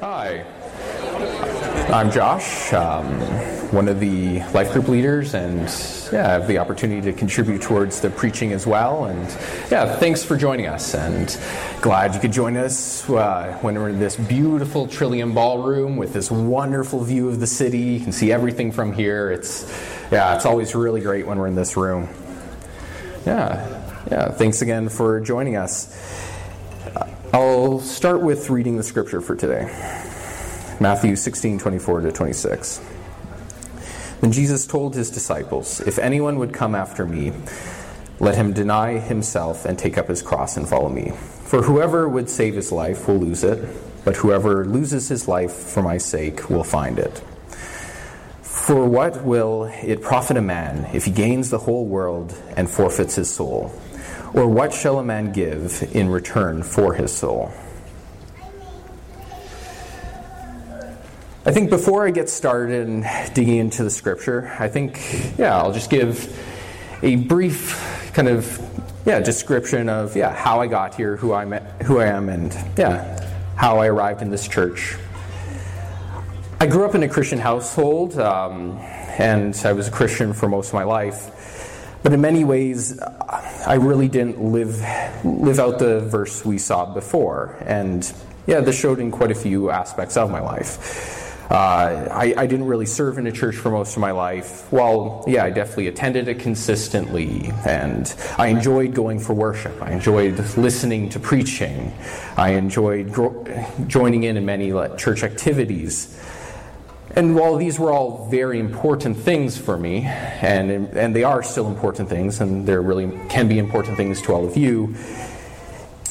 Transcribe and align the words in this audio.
Hi. 0.00 0.44
I'm 1.92 2.10
Josh, 2.10 2.72
um, 2.72 3.06
one 3.70 3.86
of 3.88 4.00
the 4.00 4.40
life 4.52 4.72
group 4.72 4.88
leaders, 4.88 5.34
and 5.34 5.60
yeah, 6.12 6.26
I 6.26 6.32
have 6.32 6.48
the 6.48 6.58
opportunity 6.58 7.00
to 7.02 7.16
contribute 7.16 7.62
towards 7.62 8.00
the 8.00 8.10
preaching 8.10 8.52
as 8.52 8.66
well. 8.66 9.04
And 9.04 9.28
yeah, 9.70 9.94
thanks 9.96 10.24
for 10.24 10.36
joining 10.36 10.66
us, 10.66 10.94
and 10.94 11.38
glad 11.80 12.14
you 12.14 12.20
could 12.20 12.32
join 12.32 12.56
us 12.56 13.08
uh, 13.08 13.56
when 13.62 13.76
we're 13.76 13.90
in 13.90 14.00
this 14.00 14.16
beautiful 14.16 14.88
Trillium 14.88 15.32
Ballroom 15.32 15.96
with 15.96 16.12
this 16.12 16.30
wonderful 16.30 17.04
view 17.04 17.28
of 17.28 17.38
the 17.38 17.46
city. 17.46 17.78
You 17.78 18.00
can 18.00 18.12
see 18.12 18.32
everything 18.32 18.72
from 18.72 18.92
here. 18.92 19.30
It's 19.30 19.62
yeah, 20.10 20.34
it's 20.34 20.44
always 20.44 20.74
really 20.74 21.02
great 21.02 21.26
when 21.26 21.38
we're 21.38 21.46
in 21.46 21.54
this 21.54 21.76
room. 21.76 22.08
Yeah, 23.24 23.64
yeah. 24.10 24.32
Thanks 24.32 24.60
again 24.60 24.88
for 24.88 25.20
joining 25.20 25.56
us. 25.56 26.32
I'll 27.34 27.80
start 27.80 28.20
with 28.20 28.48
reading 28.48 28.76
the 28.76 28.84
scripture 28.84 29.20
for 29.20 29.34
today. 29.34 29.64
Matthew 30.78 31.16
16, 31.16 31.58
24 31.58 32.02
to 32.02 32.12
26. 32.12 32.80
Then 34.20 34.30
Jesus 34.30 34.68
told 34.68 34.94
his 34.94 35.10
disciples, 35.10 35.80
If 35.80 35.98
anyone 35.98 36.38
would 36.38 36.54
come 36.54 36.76
after 36.76 37.04
me, 37.04 37.32
let 38.20 38.36
him 38.36 38.52
deny 38.52 39.00
himself 39.00 39.64
and 39.64 39.76
take 39.76 39.98
up 39.98 40.06
his 40.06 40.22
cross 40.22 40.56
and 40.56 40.68
follow 40.68 40.88
me. 40.88 41.10
For 41.10 41.62
whoever 41.62 42.08
would 42.08 42.30
save 42.30 42.54
his 42.54 42.70
life 42.70 43.08
will 43.08 43.18
lose 43.18 43.42
it, 43.42 43.68
but 44.04 44.14
whoever 44.14 44.64
loses 44.64 45.08
his 45.08 45.26
life 45.26 45.52
for 45.52 45.82
my 45.82 45.98
sake 45.98 46.48
will 46.48 46.62
find 46.62 47.00
it. 47.00 47.20
For 48.64 48.86
what 48.88 49.22
will 49.22 49.64
it 49.82 50.00
profit 50.00 50.38
a 50.38 50.40
man 50.40 50.88
if 50.94 51.04
he 51.04 51.10
gains 51.10 51.50
the 51.50 51.58
whole 51.58 51.84
world 51.84 52.34
and 52.56 52.68
forfeits 52.68 53.14
his 53.14 53.28
soul? 53.28 53.70
Or 54.32 54.48
what 54.48 54.72
shall 54.72 54.98
a 54.98 55.04
man 55.04 55.32
give 55.32 55.82
in 55.94 56.08
return 56.08 56.62
for 56.62 56.94
his 56.94 57.12
soul? 57.12 57.52
I 61.44 61.52
think 61.52 61.68
before 61.68 62.06
I 62.06 62.10
get 62.10 62.30
started 62.30 62.88
in 62.88 63.06
digging 63.34 63.58
into 63.58 63.84
the 63.84 63.90
scripture, 63.90 64.56
I 64.58 64.68
think, 64.68 64.98
yeah, 65.36 65.58
I'll 65.58 65.74
just 65.74 65.90
give 65.90 66.34
a 67.02 67.16
brief 67.16 68.10
kind 68.14 68.28
of, 68.28 68.62
yeah, 69.04 69.20
description 69.20 69.90
of, 69.90 70.16
yeah, 70.16 70.34
how 70.34 70.62
I 70.62 70.68
got 70.68 70.94
here, 70.94 71.18
who 71.18 71.34
I'm, 71.34 71.52
who 71.82 71.98
I 71.98 72.06
am, 72.06 72.30
and 72.30 72.50
yeah, 72.78 73.28
how 73.56 73.80
I 73.80 73.88
arrived 73.88 74.22
in 74.22 74.30
this 74.30 74.48
church. 74.48 74.96
I 76.60 76.66
grew 76.66 76.84
up 76.84 76.94
in 76.94 77.02
a 77.02 77.08
Christian 77.08 77.38
household, 77.38 78.18
um, 78.18 78.78
and 79.18 79.60
I 79.64 79.72
was 79.72 79.88
a 79.88 79.90
Christian 79.90 80.32
for 80.32 80.48
most 80.48 80.68
of 80.68 80.74
my 80.74 80.84
life. 80.84 81.98
But 82.02 82.12
in 82.12 82.20
many 82.20 82.44
ways, 82.44 83.00
I 83.00 83.74
really 83.74 84.08
didn't 84.08 84.40
live 84.40 84.80
live 85.24 85.58
out 85.58 85.78
the 85.78 86.00
verse 86.00 86.44
we 86.44 86.58
saw 86.58 86.94
before, 86.94 87.56
and 87.66 88.10
yeah, 88.46 88.60
this 88.60 88.78
showed 88.78 89.00
in 89.00 89.10
quite 89.10 89.30
a 89.30 89.34
few 89.34 89.70
aspects 89.70 90.16
of 90.16 90.30
my 90.30 90.40
life. 90.40 91.22
Uh, 91.50 92.08
I, 92.10 92.34
I, 92.38 92.46
didn't 92.46 92.66
really 92.66 92.86
serve 92.86 93.18
in 93.18 93.26
a 93.26 93.32
church 93.32 93.56
for 93.56 93.70
most 93.70 93.96
of 93.96 94.00
my 94.00 94.12
life. 94.12 94.72
Well, 94.72 95.24
yeah, 95.26 95.44
I 95.44 95.50
definitely 95.50 95.88
attended 95.88 96.26
it 96.26 96.38
consistently, 96.38 97.52
and 97.66 98.12
I 98.38 98.46
enjoyed 98.46 98.94
going 98.94 99.18
for 99.18 99.34
worship. 99.34 99.82
I 99.82 99.92
enjoyed 99.92 100.38
listening 100.56 101.10
to 101.10 101.20
preaching. 101.20 101.92
I 102.38 102.52
enjoyed 102.52 103.12
gro- 103.12 103.44
joining 103.86 104.22
in 104.22 104.38
in 104.38 104.46
many 104.46 104.70
church 104.96 105.22
activities. 105.22 106.18
And 107.16 107.36
while 107.36 107.56
these 107.56 107.78
were 107.78 107.92
all 107.92 108.26
very 108.28 108.58
important 108.58 109.16
things 109.16 109.56
for 109.56 109.78
me, 109.78 110.02
and, 110.04 110.70
and 110.70 111.14
they 111.14 111.22
are 111.22 111.44
still 111.44 111.68
important 111.68 112.08
things, 112.08 112.40
and 112.40 112.66
they 112.66 112.76
really 112.76 113.08
can 113.28 113.46
be 113.46 113.58
important 113.58 113.96
things 113.96 114.20
to 114.22 114.32
all 114.32 114.44
of 114.44 114.56
you, 114.56 114.96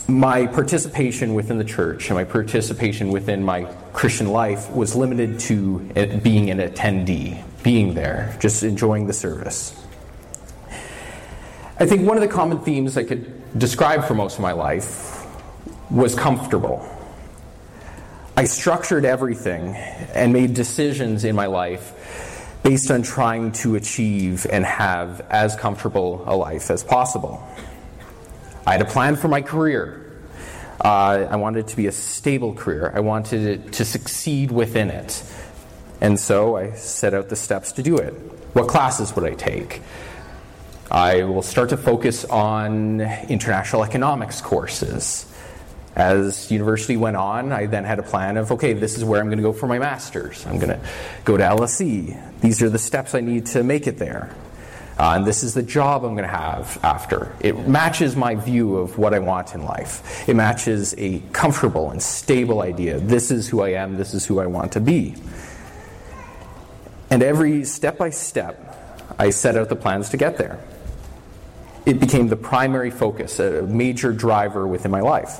my 0.08 0.48
participation 0.48 1.34
within 1.34 1.58
the 1.58 1.64
church 1.64 2.10
and 2.10 2.16
my 2.16 2.24
participation 2.24 3.10
within 3.10 3.44
my 3.44 3.66
Christian 3.94 4.28
life 4.28 4.70
was 4.72 4.96
limited 4.96 5.40
to 5.42 5.80
being 6.24 6.50
an 6.50 6.60
attendee, 6.60 7.44
being 7.64 7.94
there, 7.94 8.36
just 8.40 8.64
enjoying 8.64 9.08
the 9.08 9.14
service. 9.14 9.80
I 11.80 11.86
think 11.86 12.08
one 12.08 12.16
of 12.16 12.22
the 12.22 12.30
common 12.30 12.60
themes 12.60 12.98
I 12.98 13.04
could 13.04 13.58
describe 13.58 14.06
for 14.06 14.14
most 14.14 14.36
of 14.36 14.42
my 14.42 14.54
life 14.54 15.26
was 15.90 16.16
comfortable. 16.16 16.88
I 18.36 18.46
structured 18.46 19.06
everything 19.06 19.76
and 19.76 20.34
made 20.34 20.56
decisions 20.56 21.24
in 21.24 21.36
my 21.36 21.46
life 21.46 22.60
based 22.64 22.90
on 22.90 23.04
trying 23.04 23.52
to 23.52 23.76
achieve 23.76 24.48
and 24.50 24.66
have 24.66 25.22
as 25.30 25.56
comfortable 25.56 26.24
a 26.26 26.36
life 26.36 26.72
as 26.72 26.84
possible. 26.84 27.48
I 28.66 28.72
had 28.72 28.82
a 28.82 28.86
plan 28.86 29.18
for 29.18 29.28
my 29.28 29.44
career. 29.44 30.00
Uh, 30.84 31.28
I 31.30 31.36
wanted 31.36 31.60
it 31.60 31.68
to 31.70 31.76
be 31.76 31.86
a 31.86 31.92
stable 31.92 32.56
career. 32.56 32.92
I 32.96 33.02
wanted 33.02 33.42
it 33.42 33.74
to 33.74 33.86
succeed 33.86 34.50
within 34.50 34.90
it. 34.90 35.24
And 36.02 36.20
so 36.20 36.58
I 36.58 36.72
set 36.72 37.14
out 37.14 37.30
the 37.30 37.36
steps 37.36 37.74
to 37.74 37.84
do 37.84 37.98
it. 37.98 38.14
What 38.54 38.68
classes 38.68 39.16
would 39.16 39.26
I 39.26 39.36
take? 39.36 39.84
I 40.90 41.24
will 41.24 41.44
start 41.44 41.70
to 41.70 41.78
focus 41.78 42.26
on 42.26 43.02
international 43.30 43.84
economics 43.84 44.42
courses. 44.42 45.32
As 45.96 46.50
university 46.50 46.98
went 46.98 47.18
on, 47.18 47.52
I 47.52 47.68
then 47.68 47.84
had 47.84 48.00
a 48.00 48.04
plan 48.04 48.38
of 48.38 48.52
okay, 48.52 48.74
this 48.74 48.98
is 48.98 49.06
where 49.06 49.20
I'm 49.20 49.28
going 49.28 49.38
to 49.38 49.44
go 49.44 49.54
for 49.54 49.68
my 49.68 49.80
master's. 49.80 50.46
I'm 50.48 50.58
going 50.58 50.70
to 50.70 50.80
go 51.24 51.38
to 51.38 51.44
LSE. 51.44 52.42
These 52.42 52.62
are 52.62 52.70
the 52.70 52.80
steps 52.80 53.14
I 53.14 53.22
need 53.22 53.46
to 53.48 53.64
make 53.64 53.86
it 53.88 53.98
there. 53.98 54.36
Uh, 54.98 55.14
and 55.16 55.26
this 55.26 55.44
is 55.44 55.56
the 55.56 55.64
job 55.64 56.06
I'm 56.06 56.14
going 56.14 56.28
to 56.28 56.36
have 56.36 56.80
after. 56.84 57.36
It 57.40 57.68
matches 57.68 58.16
my 58.16 58.36
view 58.36 58.78
of 58.78 58.98
what 58.98 59.14
I 59.14 59.20
want 59.20 59.56
in 59.56 59.64
life. 59.64 60.28
It 60.30 60.36
matches 60.36 60.94
a 60.98 61.20
comfortable 61.32 61.90
and 61.90 62.02
stable 62.02 62.62
idea. 62.62 63.00
This 63.00 63.32
is 63.32 63.48
who 63.50 63.62
I 63.62 63.70
am, 63.70 63.98
this 63.98 64.14
is 64.14 64.26
who 64.26 64.40
I 64.40 64.46
want 64.46 64.74
to 64.74 64.80
be. 64.80 65.16
And 67.10 67.24
every 67.24 67.66
step 67.66 67.98
by 67.98 68.12
step, 68.12 69.16
I 69.18 69.32
set 69.32 69.56
out 69.56 69.70
the 69.70 69.76
plans 69.76 70.10
to 70.10 70.18
get 70.18 70.38
there. 70.38 70.60
It 71.86 72.00
became 72.00 72.28
the 72.28 72.38
primary 72.38 72.92
focus, 72.92 73.40
a 73.40 73.64
major 73.64 74.14
driver 74.14 74.66
within 74.68 74.92
my 74.92 75.02
life. 75.02 75.40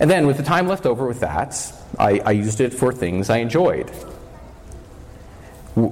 And 0.00 0.10
then, 0.10 0.26
with 0.26 0.38
the 0.38 0.42
time 0.42 0.66
left 0.66 0.86
over 0.86 1.06
with 1.06 1.20
that, 1.20 1.72
I, 1.98 2.20
I 2.20 2.32
used 2.32 2.60
it 2.60 2.74
for 2.74 2.92
things 2.92 3.30
I 3.30 3.36
enjoyed 3.38 3.90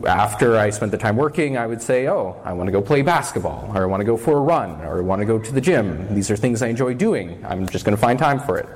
after 0.06 0.56
I 0.56 0.70
spent 0.70 0.92
the 0.92 0.98
time 0.98 1.16
working, 1.16 1.56
I 1.56 1.66
would 1.66 1.80
say, 1.80 2.08
Oh, 2.08 2.40
I 2.44 2.52
want 2.52 2.68
to 2.68 2.72
go 2.72 2.82
play 2.82 3.02
basketball, 3.02 3.70
or 3.74 3.82
I 3.82 3.86
want 3.86 4.00
to 4.00 4.04
go 4.04 4.16
for 4.16 4.36
a 4.36 4.40
run, 4.40 4.80
or 4.82 4.98
I 4.98 5.02
want 5.02 5.20
to 5.20 5.26
go 5.26 5.38
to 5.38 5.52
the 5.52 5.60
gym. 5.60 6.14
These 6.14 6.30
are 6.30 6.36
things 6.36 6.62
I 6.62 6.68
enjoy 6.68 6.94
doing. 6.94 7.44
I'm 7.46 7.68
just 7.68 7.84
going 7.84 7.96
to 7.96 8.00
find 8.00 8.18
time 8.18 8.40
for 8.40 8.58
it. 8.58 8.68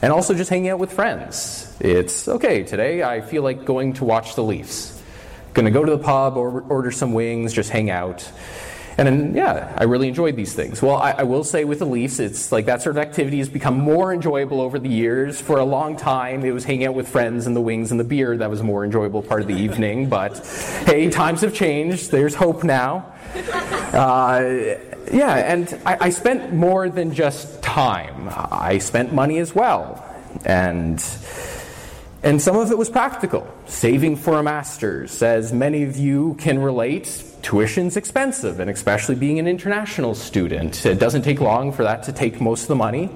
And 0.00 0.12
also 0.12 0.34
just 0.34 0.50
hanging 0.50 0.70
out 0.70 0.78
with 0.78 0.92
friends. 0.92 1.76
It's 1.78 2.26
okay, 2.26 2.64
today 2.64 3.02
I 3.02 3.20
feel 3.20 3.42
like 3.42 3.64
going 3.64 3.92
to 3.94 4.04
watch 4.04 4.34
the 4.34 4.42
Leafs. 4.42 5.00
Going 5.54 5.66
to 5.66 5.70
go 5.70 5.84
to 5.84 5.90
the 5.90 6.02
pub, 6.02 6.36
or 6.36 6.62
order 6.62 6.90
some 6.90 7.12
wings, 7.12 7.52
just 7.52 7.70
hang 7.70 7.90
out. 7.90 8.28
And 8.98 9.08
then, 9.08 9.34
yeah, 9.34 9.74
I 9.76 9.84
really 9.84 10.08
enjoyed 10.08 10.36
these 10.36 10.52
things. 10.52 10.82
Well, 10.82 10.96
I, 10.96 11.12
I, 11.12 11.22
will 11.22 11.44
say 11.44 11.64
with 11.64 11.78
the 11.78 11.86
Leafs, 11.86 12.18
it's 12.18 12.52
like 12.52 12.66
that 12.66 12.82
sort 12.82 12.96
of 12.96 13.02
activity 13.02 13.38
has 13.38 13.48
become 13.48 13.78
more 13.78 14.12
enjoyable 14.12 14.60
over 14.60 14.78
the 14.78 14.88
years. 14.88 15.40
For 15.40 15.58
a 15.58 15.64
long 15.64 15.96
time, 15.96 16.44
it 16.44 16.52
was 16.52 16.64
hanging 16.64 16.86
out 16.86 16.94
with 16.94 17.08
friends 17.08 17.46
and 17.46 17.56
the 17.56 17.60
wings 17.60 17.90
and 17.90 17.98
the 17.98 18.04
beer 18.04 18.36
that 18.36 18.50
was 18.50 18.60
a 18.60 18.64
more 18.64 18.84
enjoyable 18.84 19.22
part 19.22 19.40
of 19.40 19.48
the 19.48 19.56
evening. 19.56 20.10
But 20.22 20.36
hey, 20.84 21.08
times 21.08 21.40
have 21.40 21.54
changed. 21.54 22.10
There's 22.10 22.34
hope 22.34 22.64
now. 22.64 23.12
Uh, 23.34 24.76
yeah, 25.10 25.34
and 25.36 25.80
I, 25.86 25.96
I 26.00 26.10
spent 26.10 26.52
more 26.52 26.90
than 26.90 27.14
just 27.14 27.62
time. 27.62 28.28
I 28.30 28.78
spent 28.78 29.12
money 29.14 29.38
as 29.38 29.54
well. 29.54 30.04
And 30.44 31.02
and 32.22 32.40
some 32.40 32.56
of 32.56 32.70
it 32.70 32.78
was 32.78 32.88
practical, 32.88 33.46
saving 33.66 34.16
for 34.16 34.38
a 34.38 34.42
master's. 34.42 35.22
As 35.22 35.52
many 35.52 35.82
of 35.82 35.96
you 35.96 36.34
can 36.38 36.60
relate, 36.60 37.24
tuition's 37.42 37.96
expensive, 37.96 38.60
and 38.60 38.70
especially 38.70 39.16
being 39.16 39.40
an 39.40 39.48
international 39.48 40.14
student, 40.14 40.86
it 40.86 41.00
doesn't 41.00 41.22
take 41.22 41.40
long 41.40 41.72
for 41.72 41.82
that 41.82 42.04
to 42.04 42.12
take 42.12 42.40
most 42.40 42.62
of 42.62 42.68
the 42.68 42.76
money. 42.76 43.10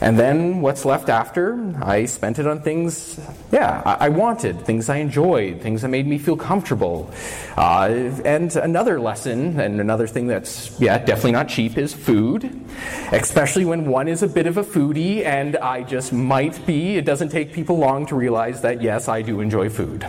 And 0.00 0.18
then 0.18 0.60
what's 0.60 0.84
left 0.84 1.08
after, 1.08 1.74
I 1.82 2.04
spent 2.04 2.38
it 2.38 2.46
on 2.46 2.60
things, 2.60 3.18
yeah, 3.50 3.82
I, 3.84 4.06
I 4.06 4.08
wanted, 4.10 4.60
things 4.60 4.88
I 4.88 4.96
enjoyed, 4.96 5.62
things 5.62 5.82
that 5.82 5.88
made 5.88 6.06
me 6.06 6.18
feel 6.18 6.36
comfortable. 6.36 7.10
Uh, 7.56 7.88
and 8.24 8.54
another 8.56 9.00
lesson, 9.00 9.58
and 9.58 9.80
another 9.80 10.06
thing 10.06 10.26
that's, 10.26 10.78
yeah, 10.78 10.98
definitely 10.98 11.32
not 11.32 11.48
cheap, 11.48 11.78
is 11.78 11.94
food. 11.94 12.64
Especially 13.12 13.64
when 13.64 13.86
one 13.86 14.06
is 14.06 14.22
a 14.22 14.28
bit 14.28 14.46
of 14.46 14.58
a 14.58 14.64
foodie, 14.64 15.24
and 15.24 15.56
I 15.56 15.82
just 15.82 16.12
might 16.12 16.66
be. 16.66 16.96
It 16.96 17.06
doesn't 17.06 17.30
take 17.30 17.52
people 17.52 17.78
long 17.78 18.06
to 18.06 18.16
realize 18.16 18.60
that, 18.62 18.82
yes, 18.82 19.08
I 19.08 19.22
do 19.22 19.40
enjoy 19.40 19.70
food. 19.70 20.06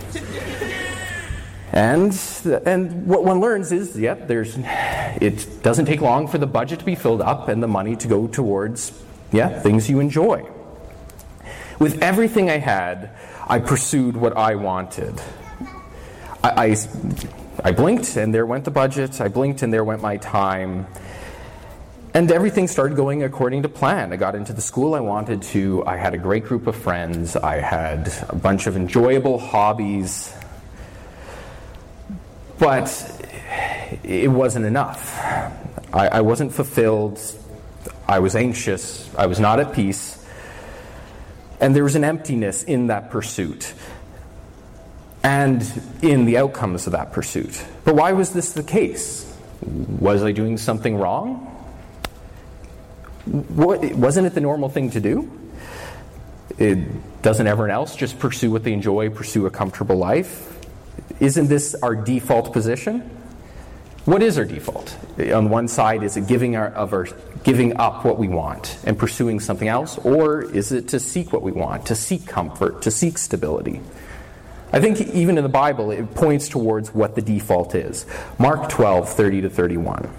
And, 1.72 2.19
and 2.66 3.06
what 3.06 3.24
one 3.24 3.39
learns 3.39 3.72
is, 3.72 3.98
yep, 3.98 4.28
there's, 4.28 4.57
it 5.22 5.63
doesn't 5.63 5.86
take 5.86 6.01
long 6.01 6.28
for 6.28 6.39
the 6.39 6.48
budget 6.48 6.80
to 6.80 6.86
be 6.86 6.95
filled 6.95 7.22
up 7.22 7.50
and 7.50 7.62
the 7.62 7.68
money 7.68 7.95
to 7.98 8.07
go 8.07 8.28
towards, 8.28 8.92
yeah, 9.31 9.59
things 9.59 9.89
you 9.89 10.00
enjoy. 10.00 10.50
With 11.79 12.01
everything 12.01 12.50
I 12.50 12.57
had, 12.57 13.12
I 13.47 13.59
pursued 13.59 14.18
what 14.18 14.35
I 14.35 14.56
wanted. 14.56 15.21
I, 16.44 16.68
I, 16.68 16.75
I 17.63 17.71
blinked 17.71 18.18
and 18.18 18.33
there 18.33 18.45
went 18.45 18.65
the 18.65 18.71
budget. 18.71 19.21
I 19.21 19.27
blinked 19.27 19.62
and 19.62 19.71
there 19.71 19.83
went 19.83 20.01
my 20.01 20.18
time. 20.18 20.88
And 22.13 22.31
everything 22.31 22.68
started 22.68 22.95
going 22.95 23.21
according 23.24 23.62
to 23.62 23.69
plan. 23.69 24.12
I 24.12 24.15
got 24.15 24.33
into 24.33 24.53
the 24.53 24.62
school 24.62 24.95
I 24.95 25.01
wanted 25.01 25.44
to. 25.53 25.85
I 25.85 25.97
had 25.97 26.13
a 26.13 26.18
great 26.18 26.45
group 26.45 26.65
of 26.65 26.75
friends. 26.75 27.35
I 27.35 27.57
had 27.57 28.12
a 28.29 28.35
bunch 28.35 28.65
of 28.65 28.75
enjoyable 28.75 29.38
hobbies. 29.38 30.33
But 32.57 32.89
it 34.03 34.31
wasn't 34.31 34.65
enough. 34.65 35.15
I, 35.94 36.07
I 36.07 36.21
wasn't 36.21 36.53
fulfilled. 36.53 37.19
I 38.07 38.19
was 38.19 38.36
anxious. 38.36 39.09
I 39.15 39.25
was 39.25 39.39
not 39.39 39.59
at 39.59 39.74
peace. 39.74 40.24
And 41.59 41.75
there 41.75 41.83
was 41.83 41.95
an 41.95 42.04
emptiness 42.04 42.63
in 42.63 42.88
that 42.88 43.09
pursuit 43.09 43.74
and 45.24 45.63
in 46.01 46.25
the 46.25 46.38
outcomes 46.38 46.86
of 46.86 46.94
that 46.94 47.12
pursuit. 47.12 47.65
But 47.83 47.95
why 47.95 48.13
was 48.13 48.31
this 48.31 48.54
the 48.54 48.63
case? 48.63 49.25
Was 49.62 50.24
I 50.24 50.31
doing 50.31 50.57
something 50.57 50.95
wrong? 50.95 51.44
What, 53.25 53.83
wasn't 53.95 54.27
it 54.27 54.36
the 54.36 54.42
normal 54.42 54.69
thing 54.69 54.92
to 54.92 55.01
do? 55.01 55.31
It, 56.57 57.21
doesn't 57.24 57.45
everyone 57.45 57.71
else 57.71 57.95
just 57.95 58.19
pursue 58.19 58.51
what 58.51 58.63
they 58.63 58.71
enjoy, 58.71 59.10
pursue 59.10 59.48
a 59.48 59.50
comfortable 59.50 59.98
life? 59.98 60.57
Isn't 61.19 61.48
this 61.48 61.75
our 61.75 61.95
default 61.95 62.53
position? 62.53 63.17
What 64.07 64.24
is 64.24 64.38
our 64.38 64.45
default? 64.45 64.95
On 65.19 65.50
one 65.50 65.68
side, 65.68 66.01
is 66.01 66.15
it 66.15 66.27
giving, 66.27 66.56
our, 66.56 66.68
of 66.68 66.94
our, 66.94 67.09
giving 67.44 67.75
up 67.75 68.06
what 68.06 68.18
we 68.18 68.30
want 68.30 68.80
and 68.86 68.98
pursuing 68.98 69.42
something 69.42 69.68
else? 69.68 69.98
Or 69.98 70.44
is 70.44 70.71
it 70.71 70.88
to 70.88 71.00
seek 71.01 71.33
what 71.33 71.42
we 71.42 71.51
want, 71.51 71.88
to 71.88 71.95
seek 71.95 72.25
comfort, 72.25 72.83
to 72.83 72.89
seek 72.89 73.18
stability? 73.18 73.81
I 74.71 74.80
think 74.80 75.01
even 75.13 75.38
in 75.38 75.44
the 75.44 75.50
Bible, 75.50 75.92
it 75.92 76.15
points 76.15 76.48
towards 76.48 76.94
what 76.94 77.15
the 77.15 77.21
default 77.21 77.75
is. 77.75 78.06
Mark 78.39 78.69
12, 78.69 79.09
30 79.09 79.42
to 79.42 79.50
31. 79.50 80.10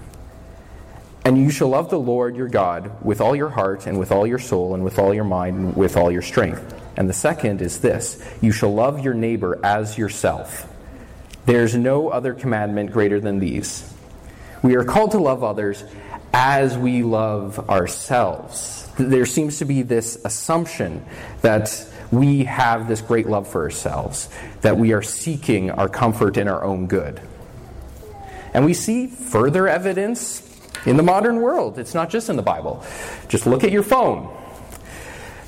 And 1.25 1.39
you 1.39 1.49
shall 1.49 1.69
love 1.69 1.89
the 1.89 1.99
Lord 1.99 2.35
your 2.35 2.47
God 2.47 3.03
with 3.03 3.21
all 3.21 3.35
your 3.35 3.49
heart, 3.49 3.87
and 3.87 3.97
with 3.97 4.11
all 4.11 4.27
your 4.27 4.37
soul, 4.37 4.75
and 4.75 4.83
with 4.83 4.99
all 4.99 5.15
your 5.15 5.23
mind, 5.23 5.57
and 5.57 5.75
with 5.75 5.97
all 5.97 6.11
your 6.11 6.21
strength. 6.21 6.79
And 6.95 7.09
the 7.09 7.13
second 7.13 7.59
is 7.59 7.79
this 7.79 8.23
you 8.39 8.51
shall 8.51 8.71
love 8.71 9.03
your 9.03 9.15
neighbor 9.15 9.59
as 9.63 9.97
yourself. 9.97 10.71
There's 11.49 11.75
no 11.75 12.09
other 12.09 12.35
commandment 12.35 12.91
greater 12.91 13.19
than 13.19 13.39
these. 13.39 13.91
We 14.61 14.75
are 14.75 14.83
called 14.83 15.13
to 15.13 15.17
love 15.17 15.43
others 15.43 15.83
as 16.31 16.77
we 16.77 17.01
love 17.01 17.71
ourselves. 17.71 18.87
There 18.99 19.25
seems 19.25 19.57
to 19.57 19.65
be 19.65 19.81
this 19.81 20.23
assumption 20.23 21.03
that 21.41 21.87
we 22.11 22.43
have 22.43 22.87
this 22.87 23.01
great 23.01 23.25
love 23.25 23.47
for 23.47 23.63
ourselves, 23.63 24.29
that 24.61 24.77
we 24.77 24.93
are 24.93 25.01
seeking 25.01 25.71
our 25.71 25.89
comfort 25.89 26.37
in 26.37 26.47
our 26.47 26.63
own 26.63 26.85
good. 26.85 27.19
And 28.53 28.63
we 28.63 28.75
see 28.75 29.07
further 29.07 29.67
evidence 29.67 30.47
in 30.85 30.97
the 30.97 31.03
modern 31.03 31.41
world. 31.41 31.79
It's 31.79 31.95
not 31.95 32.11
just 32.11 32.29
in 32.29 32.35
the 32.35 32.43
Bible. 32.43 32.85
Just 33.27 33.47
look 33.47 33.63
at 33.63 33.71
your 33.71 33.81
phone. 33.81 34.38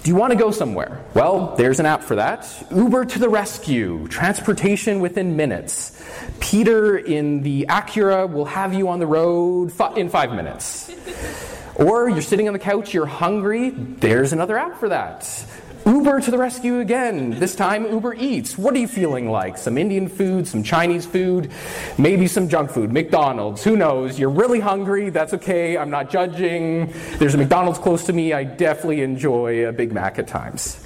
Do 0.04 0.10
you 0.10 0.16
want 0.16 0.32
to 0.32 0.38
go 0.38 0.50
somewhere? 0.50 1.06
Well, 1.14 1.56
there's 1.58 1.80
an 1.80 1.86
app 1.86 2.02
for 2.02 2.16
that. 2.16 2.48
Uber 2.72 3.06
to 3.06 3.20
the 3.20 3.30
rescue, 3.30 4.08
transportation 4.08 5.00
within 5.00 5.36
minutes. 5.36 6.02
Peter 6.40 6.98
in 6.98 7.44
the 7.44 7.68
Acura 7.70 8.28
will 8.32 8.46
have 8.46 8.74
you 8.74 8.90
on 8.90 8.98
the 8.98 9.06
road 9.06 9.72
in 9.96 10.10
five 10.10 10.34
minutes. 10.34 10.92
Or 11.76 12.10
you're 12.10 12.22
sitting 12.22 12.48
on 12.48 12.54
the 12.54 12.60
couch, 12.60 12.94
you're 12.94 13.06
hungry, 13.06 13.70
there's 13.70 14.34
another 14.34 14.58
app 14.58 14.78
for 14.80 14.90
that. 14.90 15.24
Uber 15.86 16.22
to 16.22 16.32
the 16.32 16.38
rescue 16.38 16.80
again. 16.80 17.40
This 17.40 17.56
time, 17.56 17.90
Uber 17.92 18.14
Eats. 18.14 18.58
What 18.58 18.76
are 18.76 18.78
you 18.78 18.88
feeling 18.88 19.30
like? 19.30 19.58
Some 19.58 19.78
Indian 19.78 20.08
food, 20.08 20.48
some 20.48 20.62
Chinese 20.62 21.06
food, 21.06 21.52
maybe 21.98 22.28
some 22.28 22.48
junk 22.48 22.70
food, 22.70 22.92
McDonald's, 22.92 23.64
who 23.64 23.76
knows? 23.76 24.20
You're 24.20 24.30
really 24.30 24.60
hungry, 24.60 25.10
that's 25.10 25.34
okay, 25.34 25.78
I'm 25.78 25.90
not 25.90 26.10
judging. 26.10 26.94
There's 27.18 27.34
a 27.34 27.38
McDonald's 27.38 27.80
close 27.80 28.06
to 28.06 28.14
me, 28.14 28.34
I 28.34 28.44
definitely 28.44 29.02
enjoy 29.02 29.68
a 29.68 29.72
Big 29.72 29.92
Mac 29.92 30.20
at 30.20 30.28
times. 30.28 30.86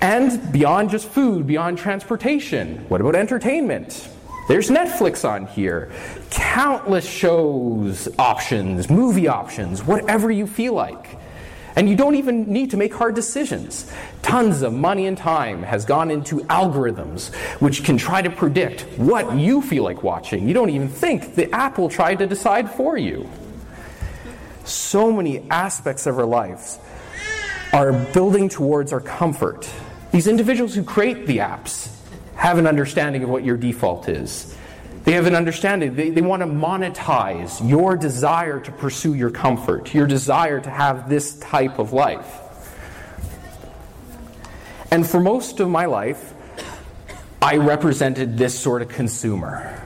And 0.00 0.50
beyond 0.50 0.90
just 0.90 1.08
food, 1.08 1.46
beyond 1.46 1.78
transportation, 1.78 2.78
what 2.88 3.00
about 3.00 3.14
entertainment? 3.14 4.08
There's 4.48 4.70
Netflix 4.70 5.28
on 5.28 5.46
here. 5.46 5.92
Countless 6.30 7.08
shows, 7.08 8.08
options, 8.18 8.90
movie 8.90 9.28
options, 9.28 9.84
whatever 9.84 10.32
you 10.32 10.48
feel 10.48 10.72
like. 10.72 11.19
And 11.76 11.88
you 11.88 11.96
don't 11.96 12.16
even 12.16 12.52
need 12.52 12.70
to 12.72 12.76
make 12.76 12.92
hard 12.92 13.14
decisions. 13.14 13.90
Tons 14.22 14.62
of 14.62 14.72
money 14.72 15.06
and 15.06 15.16
time 15.16 15.62
has 15.62 15.84
gone 15.84 16.10
into 16.10 16.40
algorithms 16.44 17.34
which 17.60 17.84
can 17.84 17.96
try 17.96 18.22
to 18.22 18.30
predict 18.30 18.82
what 18.98 19.36
you 19.36 19.62
feel 19.62 19.84
like 19.84 20.02
watching. 20.02 20.48
You 20.48 20.54
don't 20.54 20.70
even 20.70 20.88
think 20.88 21.34
the 21.34 21.52
app 21.54 21.78
will 21.78 21.88
try 21.88 22.14
to 22.14 22.26
decide 22.26 22.70
for 22.70 22.96
you. 22.96 23.28
So 24.64 25.12
many 25.12 25.48
aspects 25.50 26.06
of 26.06 26.18
our 26.18 26.26
lives 26.26 26.78
are 27.72 27.92
building 27.92 28.48
towards 28.48 28.92
our 28.92 29.00
comfort. 29.00 29.70
These 30.12 30.26
individuals 30.26 30.74
who 30.74 30.82
create 30.82 31.26
the 31.26 31.38
apps 31.38 31.88
have 32.34 32.58
an 32.58 32.66
understanding 32.66 33.22
of 33.22 33.28
what 33.28 33.44
your 33.44 33.56
default 33.56 34.08
is. 34.08 34.56
They 35.04 35.12
have 35.12 35.26
an 35.26 35.34
understanding. 35.34 35.94
They, 35.94 36.10
they 36.10 36.20
want 36.20 36.42
to 36.42 36.46
monetize 36.46 37.66
your 37.66 37.96
desire 37.96 38.60
to 38.60 38.72
pursue 38.72 39.14
your 39.14 39.30
comfort, 39.30 39.94
your 39.94 40.06
desire 40.06 40.60
to 40.60 40.70
have 40.70 41.08
this 41.08 41.38
type 41.38 41.78
of 41.78 41.92
life. 41.92 42.38
And 44.90 45.06
for 45.06 45.20
most 45.20 45.60
of 45.60 45.68
my 45.68 45.86
life, 45.86 46.34
I 47.40 47.56
represented 47.56 48.36
this 48.36 48.58
sort 48.58 48.82
of 48.82 48.88
consumer, 48.88 49.82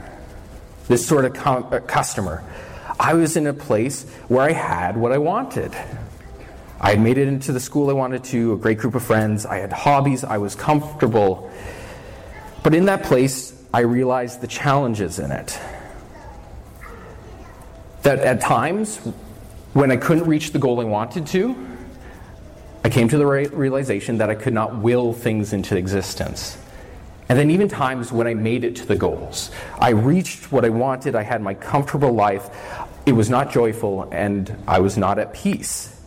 this 0.88 1.06
sort 1.06 1.24
of 1.24 1.34
com- 1.34 1.68
uh, 1.70 1.80
customer. 1.80 2.42
I 2.98 3.14
was 3.14 3.36
in 3.36 3.46
a 3.46 3.52
place 3.52 4.04
where 4.28 4.42
I 4.42 4.52
had 4.52 4.96
what 4.96 5.12
I 5.12 5.18
wanted. 5.18 5.72
I 6.80 6.90
had 6.90 7.00
made 7.00 7.18
it 7.18 7.28
into 7.28 7.52
the 7.52 7.60
school 7.60 7.90
I 7.90 7.92
wanted 7.92 8.24
to, 8.24 8.54
a 8.54 8.56
great 8.56 8.78
group 8.78 8.94
of 8.94 9.04
friends, 9.04 9.46
I 9.46 9.58
had 9.58 9.72
hobbies, 9.72 10.24
I 10.24 10.38
was 10.38 10.54
comfortable. 10.54 11.50
But 12.62 12.74
in 12.74 12.86
that 12.86 13.04
place, 13.04 13.52
I 13.74 13.80
realized 13.80 14.40
the 14.40 14.46
challenges 14.46 15.18
in 15.18 15.32
it. 15.32 15.58
That 18.02 18.20
at 18.20 18.40
times, 18.40 18.98
when 19.72 19.90
I 19.90 19.96
couldn't 19.96 20.28
reach 20.28 20.52
the 20.52 20.60
goal 20.60 20.80
I 20.80 20.84
wanted 20.84 21.26
to, 21.26 21.56
I 22.84 22.88
came 22.88 23.08
to 23.08 23.18
the 23.18 23.26
realization 23.26 24.18
that 24.18 24.30
I 24.30 24.36
could 24.36 24.54
not 24.54 24.76
will 24.76 25.12
things 25.12 25.52
into 25.52 25.76
existence. 25.76 26.56
And 27.28 27.36
then, 27.36 27.50
even 27.50 27.66
times 27.66 28.12
when 28.12 28.28
I 28.28 28.34
made 28.34 28.62
it 28.62 28.76
to 28.76 28.86
the 28.86 28.94
goals, 28.94 29.50
I 29.76 29.90
reached 29.90 30.52
what 30.52 30.64
I 30.64 30.68
wanted, 30.68 31.16
I 31.16 31.22
had 31.22 31.42
my 31.42 31.54
comfortable 31.54 32.12
life, 32.12 32.48
it 33.06 33.12
was 33.12 33.28
not 33.28 33.50
joyful, 33.50 34.08
and 34.12 34.56
I 34.68 34.78
was 34.78 34.96
not 34.96 35.18
at 35.18 35.34
peace. 35.34 36.00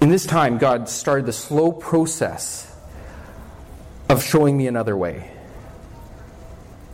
In 0.00 0.08
this 0.08 0.24
time, 0.24 0.56
God 0.56 0.88
started 0.88 1.26
the 1.26 1.34
slow 1.34 1.70
process 1.70 2.74
of 4.08 4.24
showing 4.24 4.56
me 4.56 4.68
another 4.68 4.96
way. 4.96 5.35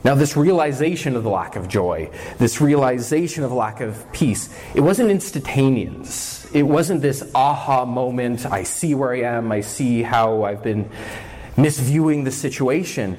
Now, 0.04 0.16
this 0.16 0.36
realization 0.36 1.14
of 1.14 1.22
the 1.22 1.30
lack 1.30 1.54
of 1.54 1.68
joy, 1.68 2.10
this 2.38 2.60
realization 2.60 3.44
of 3.44 3.52
lack 3.52 3.80
of 3.80 4.10
peace, 4.12 4.48
it 4.74 4.80
wasn't 4.80 5.10
instantaneous. 5.10 6.44
It 6.52 6.64
wasn't 6.64 7.02
this 7.02 7.30
aha 7.34 7.84
moment. 7.84 8.44
I 8.44 8.64
see 8.64 8.94
where 8.94 9.12
I 9.12 9.20
am. 9.20 9.52
I 9.52 9.60
see 9.60 10.02
how 10.02 10.42
I've 10.42 10.62
been 10.62 10.90
misviewing 11.56 12.24
the 12.24 12.32
situation. 12.32 13.16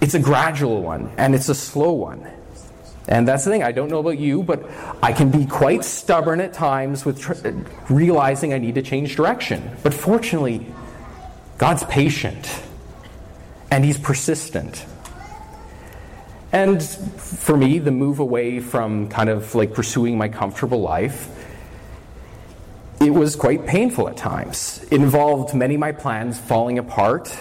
It's 0.00 0.14
a 0.14 0.18
gradual 0.18 0.82
one, 0.82 1.12
and 1.18 1.34
it's 1.34 1.50
a 1.50 1.54
slow 1.54 1.92
one. 1.92 2.26
And 3.08 3.28
that's 3.28 3.44
the 3.44 3.50
thing. 3.50 3.62
I 3.62 3.72
don't 3.72 3.90
know 3.90 3.98
about 3.98 4.18
you, 4.18 4.42
but 4.42 4.68
I 5.02 5.12
can 5.12 5.30
be 5.30 5.44
quite 5.44 5.84
stubborn 5.84 6.40
at 6.40 6.54
times 6.54 7.04
with 7.04 7.20
tr- 7.20 7.34
realizing 7.90 8.54
I 8.54 8.58
need 8.58 8.76
to 8.76 8.82
change 8.82 9.16
direction. 9.16 9.76
But 9.82 9.92
fortunately, 9.92 10.66
God's 11.58 11.84
patient, 11.84 12.62
and 13.70 13.84
He's 13.84 13.98
persistent. 13.98 14.86
And 16.52 16.82
for 16.82 17.56
me, 17.56 17.78
the 17.78 17.90
move 17.90 18.18
away 18.18 18.60
from 18.60 19.08
kind 19.08 19.30
of 19.30 19.54
like 19.54 19.72
pursuing 19.72 20.18
my 20.18 20.28
comfortable 20.28 20.82
life, 20.82 21.28
it 23.00 23.10
was 23.10 23.34
quite 23.34 23.66
painful 23.66 24.08
at 24.08 24.18
times. 24.18 24.84
It 24.90 25.00
involved 25.00 25.54
many 25.54 25.74
of 25.74 25.80
my 25.80 25.92
plans 25.92 26.38
falling 26.38 26.78
apart, 26.78 27.36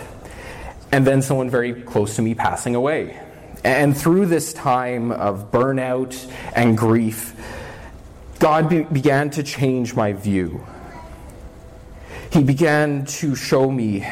and 0.93 1.05
then 1.05 1.21
someone 1.21 1.49
very 1.49 1.73
close 1.73 2.15
to 2.15 2.21
me 2.21 2.33
passing 2.35 2.73
away. 2.73 3.19
And 3.63 3.95
through 3.95 4.27
this 4.27 4.53
time 4.53 5.11
of 5.11 5.51
burnout 5.51 6.31
and 6.55 6.77
grief, 6.77 7.35
God 8.39 8.69
be- 8.69 8.83
began 8.83 9.29
to 9.31 9.43
change 9.43 9.93
my 9.93 10.13
view. 10.13 10.65
He 12.31 12.43
began 12.43 13.05
to 13.05 13.35
show 13.35 13.69
me 13.69 14.07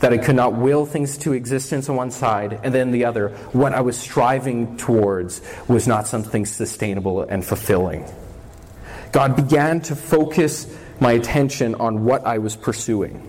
that 0.00 0.12
I 0.12 0.18
could 0.18 0.36
not 0.36 0.54
will 0.54 0.86
things 0.86 1.18
to 1.18 1.32
existence 1.32 1.88
on 1.88 1.96
one 1.96 2.10
side, 2.10 2.60
and 2.62 2.72
then 2.72 2.92
the 2.92 3.04
other, 3.04 3.30
what 3.52 3.72
I 3.72 3.80
was 3.80 3.98
striving 3.98 4.76
towards 4.76 5.40
was 5.66 5.88
not 5.88 6.06
something 6.06 6.46
sustainable 6.46 7.22
and 7.22 7.44
fulfilling. 7.44 8.04
God 9.12 9.34
began 9.34 9.80
to 9.82 9.96
focus 9.96 10.72
my 11.00 11.12
attention 11.12 11.74
on 11.76 12.04
what 12.04 12.26
I 12.26 12.38
was 12.38 12.56
pursuing. 12.56 13.26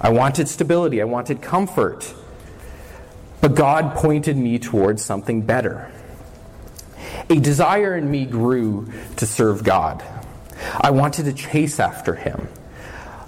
I 0.00 0.10
wanted 0.10 0.48
stability, 0.48 1.00
I 1.00 1.04
wanted 1.04 1.42
comfort, 1.42 2.12
but 3.40 3.54
God 3.54 3.94
pointed 3.94 4.36
me 4.36 4.58
towards 4.58 5.04
something 5.04 5.42
better. 5.42 5.90
A 7.28 7.38
desire 7.38 7.96
in 7.96 8.10
me 8.10 8.24
grew 8.24 8.90
to 9.16 9.26
serve 9.26 9.64
God. 9.64 10.02
I 10.80 10.90
wanted 10.90 11.24
to 11.24 11.32
chase 11.32 11.80
after 11.80 12.14
him. 12.14 12.48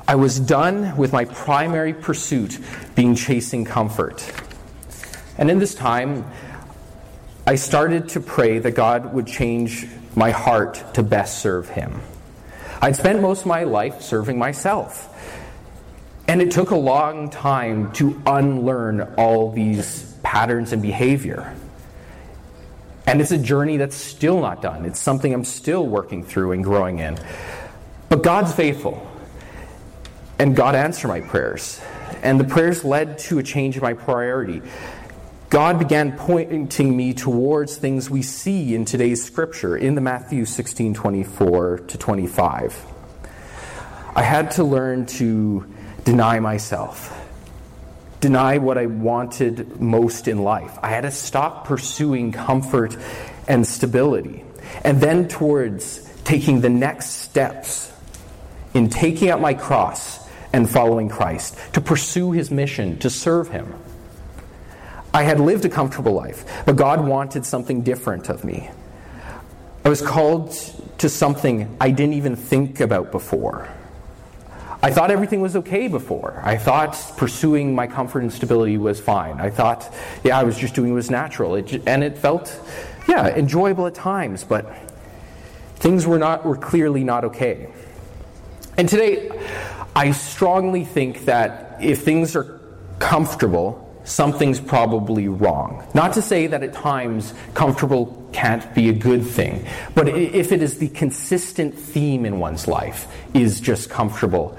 I 0.07 0.17
was 0.17 0.39
done 0.39 0.97
with 0.97 1.13
my 1.13 1.25
primary 1.25 1.95
pursuit 1.95 2.59
being 2.95 3.15
chasing 3.15 3.65
comfort. 3.65 4.31
And 5.39 5.51
in 5.51 5.59
this 5.59 5.75
time, 5.75 6.25
I 7.47 7.55
started 7.55 8.11
to 8.11 8.21
pray 8.21 8.59
that 8.59 8.73
God 8.73 9.15
would 9.15 9.27
change 9.27 9.87
my 10.15 10.31
heart 10.31 10.83
to 10.95 11.03
best 11.03 11.41
serve 11.41 11.69
Him. 11.69 12.01
I'd 12.83 12.97
spent 12.97 13.23
most 13.23 13.41
of 13.41 13.47
my 13.47 13.65
life 13.65 14.03
serving 14.03 14.39
myself. 14.39 15.11
And 16.29 16.41
it 16.41 16.51
took 16.51 16.71
a 16.71 16.77
long 16.77 17.31
time 17.31 17.93
to 17.93 18.21
unlearn 18.27 19.01
all 19.17 19.53
these 19.53 20.15
patterns 20.23 20.73
and 20.73 20.83
behavior. 20.83 21.55
And 23.07 23.21
it's 23.21 23.31
a 23.31 23.39
journey 23.39 23.77
that's 23.77 23.97
still 23.97 24.41
not 24.41 24.63
done. 24.63 24.85
It's 24.85 25.01
something 25.01 25.33
I'm 25.33 25.45
still 25.45 25.87
working 25.87 26.25
through 26.25 26.53
and 26.53 26.65
growing 26.65 26.99
in. 26.99 27.19
But 28.09 28.23
God's 28.23 28.55
faithful. 28.55 29.11
And 30.39 30.57
God 30.57 30.75
answered 30.75 31.09
my 31.09 31.21
prayers. 31.21 31.81
And 32.23 32.41
the 32.41 32.45
prayers 32.45 32.85
led 32.85 33.19
to 33.19 33.39
a 33.39 33.43
change 33.43 33.77
in 33.77 33.83
my 33.83 33.95
priority. 33.95 34.63
God 35.51 35.79
began 35.79 36.17
pointing 36.17 36.97
me 36.97 37.15
towards 37.15 37.77
things 37.77 38.11
we 38.11 38.23
see 38.23 38.75
in 38.75 38.85
today's 38.85 39.23
scripture 39.23 39.77
in 39.77 39.95
the 39.95 40.01
Matthew 40.01 40.47
16 40.47 40.95
24 40.95 41.79
to 41.79 41.99
25. 41.99 42.87
I 44.17 44.23
had 44.23 44.53
to 44.53 44.65
learn 44.65 45.07
to 45.07 45.73
deny 46.03 46.41
myself, 46.41 47.17
deny 48.21 48.59
what 48.59 48.79
I 48.79 48.87
wanted 48.87 49.81
most 49.81 50.27
in 50.27 50.39
life. 50.39 50.77
I 50.83 50.89
had 50.89 51.03
to 51.03 51.11
stop 51.11 51.67
pursuing 51.67 52.33
comfort 52.33 52.97
and 53.47 53.67
stability, 53.67 54.45
and 54.83 55.01
then 55.01 55.29
towards 55.29 56.01
taking 56.25 56.63
the 56.63 56.71
next 56.71 57.11
steps 57.11 57.93
in 58.73 58.89
taking 58.89 59.31
up 59.31 59.41
my 59.41 59.55
cross 59.55 60.24
and 60.55 60.71
following 60.71 61.09
Christ, 61.09 61.59
to 61.73 61.81
pursue 61.81 62.31
his 62.31 62.49
mission, 62.49 62.97
to 63.01 63.11
serve 63.11 63.49
him. 63.49 63.75
I 65.13 65.25
had 65.25 65.41
lived 65.41 65.65
a 65.65 65.69
comfortable 65.69 66.13
life, 66.13 66.45
but 66.65 66.77
God 66.77 67.05
wanted 67.05 67.45
something 67.45 67.83
different 67.83 68.29
of 68.29 68.45
me. 68.45 68.71
I 69.85 69.89
was 69.89 70.01
called 70.01 70.53
to 70.99 71.09
something 71.09 71.77
I 71.81 71.91
didn't 71.91 72.15
even 72.15 72.37
think 72.37 72.79
about 72.79 73.11
before. 73.11 73.69
I 74.81 74.93
thought 74.93 75.11
everything 75.11 75.41
was 75.41 75.57
okay 75.57 75.89
before. 75.89 76.41
I 76.45 76.57
thought 76.57 76.95
pursuing 77.17 77.75
my 77.75 77.89
comfort 77.89 78.23
and 78.23 78.33
stability 78.33 78.79
was 78.79 79.01
fine. 79.01 79.41
I 79.41 79.51
thought, 79.51 79.93
yeah, 80.23 80.39
I 80.39 80.45
was 80.45 80.57
just 80.57 80.77
doing 80.77 80.91
what 80.91 80.97
was 80.97 81.11
natural. 81.11 81.57
It, 81.57 81.83
and 81.89 82.05
it 82.05 82.17
felt, 82.17 82.57
yeah, 83.09 83.27
enjoyable 83.27 83.89
at 83.89 83.97
times, 83.97 84.45
but 84.45 84.73
things 85.77 86.07
were 86.07 86.21
not 86.21 86.47
were 86.47 86.57
clearly 86.57 87.03
not 87.03 87.25
okay. 87.25 87.73
And 88.77 88.89
today, 88.89 89.31
I 89.97 90.11
strongly 90.11 90.85
think 90.85 91.27
that 91.27 91.79
if 91.81 92.03
things 92.03 92.35
are 92.35 92.61
comfortable, 92.99 93.81
something's 94.05 94.61
probably 94.61 95.29
wrong. 95.29 95.87
Not 95.95 96.13
to 96.15 96.23
say 96.23 96.47
that 96.49 96.63
at 96.63 96.73
times 96.73 97.33
comfortable 97.55 98.29
can't 98.33 98.75
be 98.75 98.89
a 98.89 98.93
good 98.93 99.25
thing, 99.25 99.67
but 99.95 100.09
if 100.09 100.53
it 100.53 100.63
is 100.63 100.79
the 100.79 100.89
consistent 100.89 101.75
theme 101.75 102.27
in 102.27 102.39
one's 102.39 102.69
life 102.69 103.07
is 103.33 103.61
just 103.61 103.89
comfortable, 103.89 104.59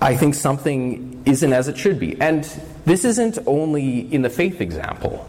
I 0.00 0.16
think 0.16 0.34
something 0.34 1.22
isn't 1.26 1.52
as 1.52 1.68
it 1.68 1.76
should 1.76 2.00
be. 2.00 2.20
And 2.20 2.44
this 2.86 3.04
isn't 3.04 3.38
only 3.46 4.12
in 4.12 4.22
the 4.22 4.30
faith 4.30 4.60
example. 4.60 5.28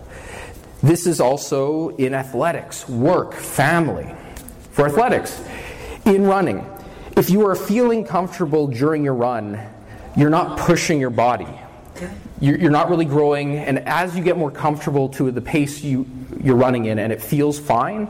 This 0.82 1.06
is 1.06 1.20
also 1.20 1.89
in 1.89 2.13
athletics, 2.13 2.88
work, 2.88 3.34
family. 3.34 4.15
For 4.72 4.86
athletics, 4.86 5.39
in 6.06 6.24
running, 6.25 6.65
if 7.18 7.30
you 7.30 7.48
are 7.48 7.56
feeling 7.56 8.06
comfortable 8.06 8.68
during 8.68 9.03
your 9.03 9.15
run, 9.15 9.60
you're 10.15 10.30
not 10.30 10.58
pushing 10.60 11.00
your 11.00 11.10
body 11.10 11.48
you're 12.41 12.72
not 12.72 12.89
really 12.89 13.06
growing, 13.06 13.56
and 13.58 13.80
as 13.88 14.15
you 14.18 14.24
get 14.24 14.36
more 14.36 14.50
comfortable 14.50 15.10
to 15.10 15.30
the 15.32 15.41
pace 15.41 15.84
you, 15.84 16.08
you're 16.44 16.56
running 16.56 16.86
in 16.86 16.98
and 16.98 17.13
it 17.13 17.22
feels 17.22 17.60
fine, 17.60 18.10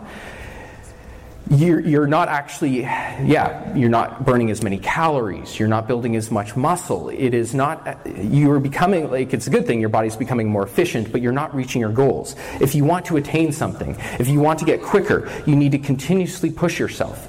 you're, 1.49 1.81
you're 1.81 2.07
not 2.07 2.29
actually, 2.29 2.79
yeah, 2.79 3.75
you're 3.75 3.89
not 3.89 4.25
burning 4.25 4.49
as 4.49 4.63
many 4.63 4.77
calories, 4.77 5.59
you're 5.59 5.67
not 5.67 5.85
building 5.85 6.15
as 6.15 6.31
much 6.31 6.55
muscle. 6.55 7.09
It 7.09 7.33
is 7.33 7.53
not, 7.53 7.99
you're 8.05 8.61
becoming, 8.61 9.11
like, 9.11 9.33
it's 9.33 9.47
a 9.47 9.49
good 9.49 9.67
thing, 9.67 9.81
your 9.81 9.89
body's 9.89 10.15
becoming 10.15 10.47
more 10.47 10.63
efficient, 10.63 11.11
but 11.11 11.21
you're 11.21 11.33
not 11.33 11.53
reaching 11.53 11.81
your 11.81 11.91
goals. 11.91 12.37
If 12.61 12.73
you 12.73 12.85
want 12.85 13.07
to 13.07 13.17
attain 13.17 13.51
something, 13.51 13.97
if 14.17 14.29
you 14.29 14.39
want 14.39 14.59
to 14.59 14.65
get 14.65 14.81
quicker, 14.81 15.29
you 15.45 15.57
need 15.57 15.73
to 15.73 15.79
continuously 15.79 16.51
push 16.51 16.79
yourself. 16.79 17.27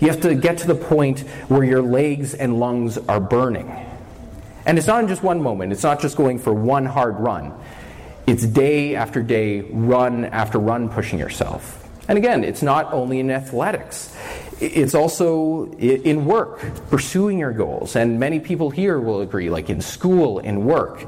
You 0.00 0.08
have 0.08 0.20
to 0.22 0.34
get 0.34 0.58
to 0.58 0.66
the 0.66 0.74
point 0.74 1.20
where 1.48 1.64
your 1.64 1.82
legs 1.82 2.34
and 2.34 2.58
lungs 2.58 2.98
are 2.98 3.20
burning. 3.20 3.70
And 4.66 4.78
it's 4.78 4.86
not 4.86 5.02
in 5.02 5.08
just 5.08 5.22
one 5.22 5.42
moment, 5.42 5.72
it's 5.72 5.82
not 5.82 6.00
just 6.00 6.16
going 6.16 6.38
for 6.38 6.52
one 6.52 6.86
hard 6.86 7.18
run. 7.18 7.52
It's 8.26 8.44
day 8.46 8.96
after 8.96 9.22
day, 9.22 9.60
run 9.60 10.24
after 10.24 10.58
run, 10.58 10.88
pushing 10.88 11.18
yourself. 11.18 11.80
And 12.08 12.18
again, 12.18 12.44
it's 12.44 12.62
not 12.62 12.92
only 12.92 13.20
in 13.20 13.30
athletics, 13.30 14.14
it's 14.60 14.94
also 14.94 15.70
in 15.72 16.24
work, 16.24 16.60
pursuing 16.88 17.38
your 17.38 17.52
goals. 17.52 17.96
And 17.96 18.18
many 18.18 18.40
people 18.40 18.70
here 18.70 19.00
will 19.00 19.20
agree, 19.20 19.50
like 19.50 19.68
in 19.68 19.80
school, 19.80 20.38
in 20.38 20.64
work, 20.64 21.06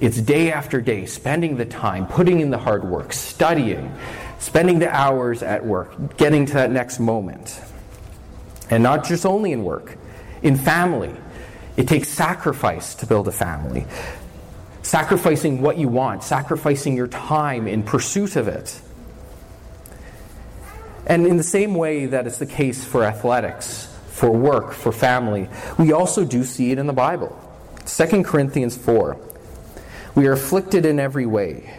it's 0.00 0.20
day 0.20 0.52
after 0.52 0.80
day, 0.80 1.06
spending 1.06 1.56
the 1.56 1.64
time, 1.64 2.06
putting 2.06 2.40
in 2.40 2.50
the 2.50 2.58
hard 2.58 2.84
work, 2.84 3.12
studying, 3.12 3.94
spending 4.38 4.78
the 4.78 4.88
hours 4.88 5.42
at 5.42 5.64
work, 5.64 6.16
getting 6.16 6.46
to 6.46 6.52
that 6.54 6.70
next 6.70 7.00
moment. 7.00 7.60
And 8.70 8.82
not 8.82 9.04
just 9.04 9.24
only 9.24 9.52
in 9.52 9.64
work, 9.64 9.96
in 10.42 10.56
family, 10.56 11.14
it 11.76 11.88
takes 11.88 12.08
sacrifice 12.08 12.94
to 12.96 13.06
build 13.06 13.28
a 13.28 13.32
family. 13.32 13.86
Sacrificing 14.82 15.62
what 15.62 15.78
you 15.78 15.88
want, 15.88 16.22
sacrificing 16.22 16.96
your 16.96 17.08
time 17.08 17.66
in 17.66 17.82
pursuit 17.82 18.36
of 18.36 18.48
it. 18.48 18.80
And 21.06 21.26
in 21.26 21.36
the 21.36 21.44
same 21.44 21.74
way 21.74 22.06
that 22.06 22.26
it's 22.26 22.38
the 22.38 22.46
case 22.46 22.84
for 22.84 23.04
athletics, 23.04 23.92
for 24.08 24.30
work, 24.30 24.72
for 24.72 24.92
family, 24.92 25.48
we 25.78 25.92
also 25.92 26.24
do 26.24 26.42
see 26.42 26.72
it 26.72 26.78
in 26.78 26.86
the 26.86 26.92
Bible. 26.92 27.38
2 27.84 28.24
Corinthians 28.24 28.76
4. 28.76 29.16
We 30.14 30.26
are 30.26 30.32
afflicted 30.32 30.86
in 30.86 30.98
every 30.98 31.26
way 31.26 31.78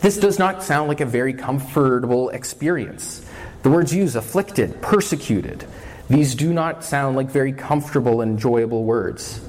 This 0.00 0.16
does 0.16 0.38
not 0.38 0.62
sound 0.62 0.88
like 0.88 1.00
a 1.00 1.06
very 1.06 1.34
comfortable 1.34 2.30
experience. 2.30 3.24
The 3.62 3.70
words 3.70 3.94
used, 3.94 4.16
afflicted, 4.16 4.80
persecuted, 4.80 5.66
these 6.08 6.34
do 6.34 6.52
not 6.52 6.82
sound 6.82 7.16
like 7.16 7.30
very 7.30 7.52
comfortable 7.52 8.20
and 8.20 8.32
enjoyable 8.32 8.82
words. 8.82 9.40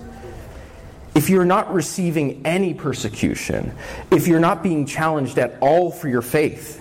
If 1.16 1.30
you're 1.30 1.46
not 1.46 1.74
receiving 1.74 2.46
any 2.46 2.74
persecution, 2.74 3.74
if 4.12 4.28
you're 4.28 4.40
not 4.40 4.62
being 4.62 4.86
challenged 4.86 5.40
at 5.40 5.58
all 5.60 5.90
for 5.90 6.08
your 6.08 6.22
faith, 6.22 6.78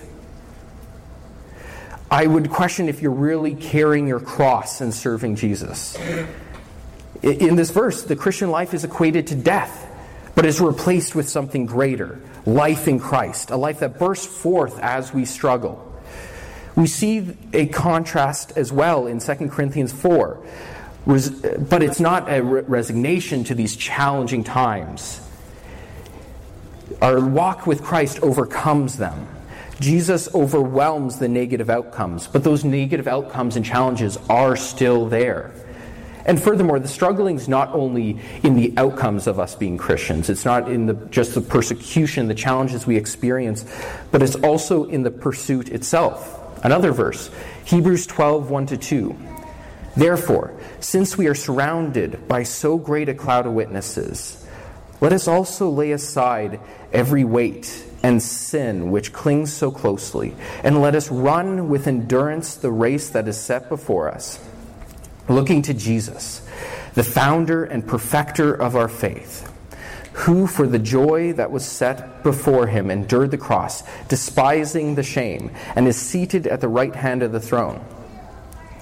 I 2.11 2.27
would 2.27 2.49
question 2.49 2.89
if 2.89 3.01
you're 3.01 3.11
really 3.11 3.55
carrying 3.55 4.07
your 4.07 4.19
cross 4.19 4.81
and 4.81 4.93
serving 4.93 5.37
Jesus. 5.37 5.97
In 7.23 7.55
this 7.55 7.71
verse, 7.71 8.03
the 8.03 8.15
Christian 8.15 8.51
life 8.51 8.73
is 8.73 8.83
equated 8.83 9.27
to 9.27 9.35
death, 9.35 9.87
but 10.35 10.45
is 10.45 10.61
replaced 10.61 11.15
with 11.15 11.27
something 11.27 11.65
greater 11.65 12.21
life 12.45 12.87
in 12.87 12.99
Christ, 12.99 13.51
a 13.51 13.57
life 13.57 13.79
that 13.79 13.99
bursts 13.99 14.25
forth 14.25 14.79
as 14.79 15.13
we 15.13 15.25
struggle. 15.25 15.87
We 16.75 16.87
see 16.87 17.37
a 17.53 17.67
contrast 17.67 18.57
as 18.57 18.71
well 18.71 19.07
in 19.07 19.19
2 19.19 19.33
Corinthians 19.49 19.91
4, 19.91 20.43
but 21.05 21.83
it's 21.83 21.99
not 21.99 22.31
a 22.31 22.41
resignation 22.41 23.43
to 23.45 23.55
these 23.55 23.75
challenging 23.75 24.43
times. 24.43 25.21
Our 27.01 27.19
walk 27.19 27.67
with 27.67 27.83
Christ 27.83 28.21
overcomes 28.21 28.97
them. 28.97 29.27
Jesus 29.79 30.33
overwhelms 30.35 31.17
the 31.17 31.27
negative 31.27 31.69
outcomes, 31.69 32.27
but 32.27 32.43
those 32.43 32.63
negative 32.63 33.07
outcomes 33.07 33.55
and 33.55 33.65
challenges 33.65 34.17
are 34.29 34.55
still 34.55 35.07
there. 35.07 35.51
And 36.25 36.41
furthermore, 36.41 36.79
the 36.79 36.87
struggling 36.87 37.35
is 37.35 37.47
not 37.47 37.73
only 37.73 38.19
in 38.43 38.55
the 38.55 38.73
outcomes 38.77 39.27
of 39.27 39.39
us 39.39 39.55
being 39.55 39.77
Christians, 39.77 40.29
it's 40.29 40.45
not 40.45 40.71
in 40.71 40.85
the, 40.85 40.93
just 41.09 41.33
the 41.33 41.41
persecution, 41.41 42.27
the 42.27 42.35
challenges 42.35 42.85
we 42.85 42.97
experience, 42.97 43.65
but 44.11 44.21
it's 44.21 44.35
also 44.35 44.85
in 44.85 45.03
the 45.03 45.11
pursuit 45.11 45.69
itself. 45.69 46.37
Another 46.63 46.91
verse, 46.91 47.31
Hebrews 47.65 48.05
12, 48.05 48.49
1 48.49 48.65
to 48.67 48.77
2. 48.77 49.17
Therefore, 49.95 50.53
since 50.79 51.17
we 51.17 51.27
are 51.27 51.35
surrounded 51.35 52.27
by 52.27 52.43
so 52.43 52.77
great 52.77 53.09
a 53.09 53.13
cloud 53.13 53.45
of 53.45 53.53
witnesses, 53.53 54.45
let 55.01 55.11
us 55.13 55.27
also 55.27 55.69
lay 55.69 55.91
aside 55.91 56.59
every 56.93 57.23
weight 57.23 57.83
and 58.03 58.21
sin 58.21 58.91
which 58.91 59.13
clings 59.13 59.51
so 59.51 59.71
closely, 59.71 60.35
and 60.63 60.81
let 60.81 60.95
us 60.95 61.09
run 61.09 61.69
with 61.69 61.87
endurance 61.87 62.55
the 62.55 62.71
race 62.71 63.09
that 63.09 63.27
is 63.27 63.39
set 63.39 63.69
before 63.69 64.09
us, 64.09 64.39
looking 65.31 65.61
to 65.63 65.73
Jesus, 65.73 66.45
the 66.93 67.03
founder 67.03 67.63
and 67.63 67.87
perfecter 67.87 68.53
of 68.53 68.75
our 68.75 68.87
faith, 68.87 69.51
who 70.13 70.47
for 70.47 70.67
the 70.67 70.79
joy 70.79 71.33
that 71.33 71.51
was 71.51 71.65
set 71.65 72.23
before 72.23 72.67
him 72.67 72.91
endured 72.91 73.31
the 73.31 73.37
cross, 73.37 73.83
despising 74.07 74.95
the 74.95 75.03
shame, 75.03 75.51
and 75.75 75.87
is 75.87 75.95
seated 75.97 76.47
at 76.47 76.61
the 76.61 76.67
right 76.67 76.95
hand 76.95 77.23
of 77.23 77.31
the 77.31 77.39
throne. 77.39 77.83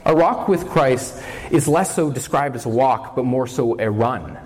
A 0.05 0.15
walk 0.15 0.47
with 0.47 0.67
Christ 0.69 1.21
is 1.51 1.67
less 1.67 1.93
so 1.93 2.11
described 2.11 2.55
as 2.55 2.65
a 2.65 2.69
walk, 2.69 3.15
but 3.15 3.25
more 3.25 3.45
so 3.45 3.79
a 3.79 3.91
run. 3.91 4.39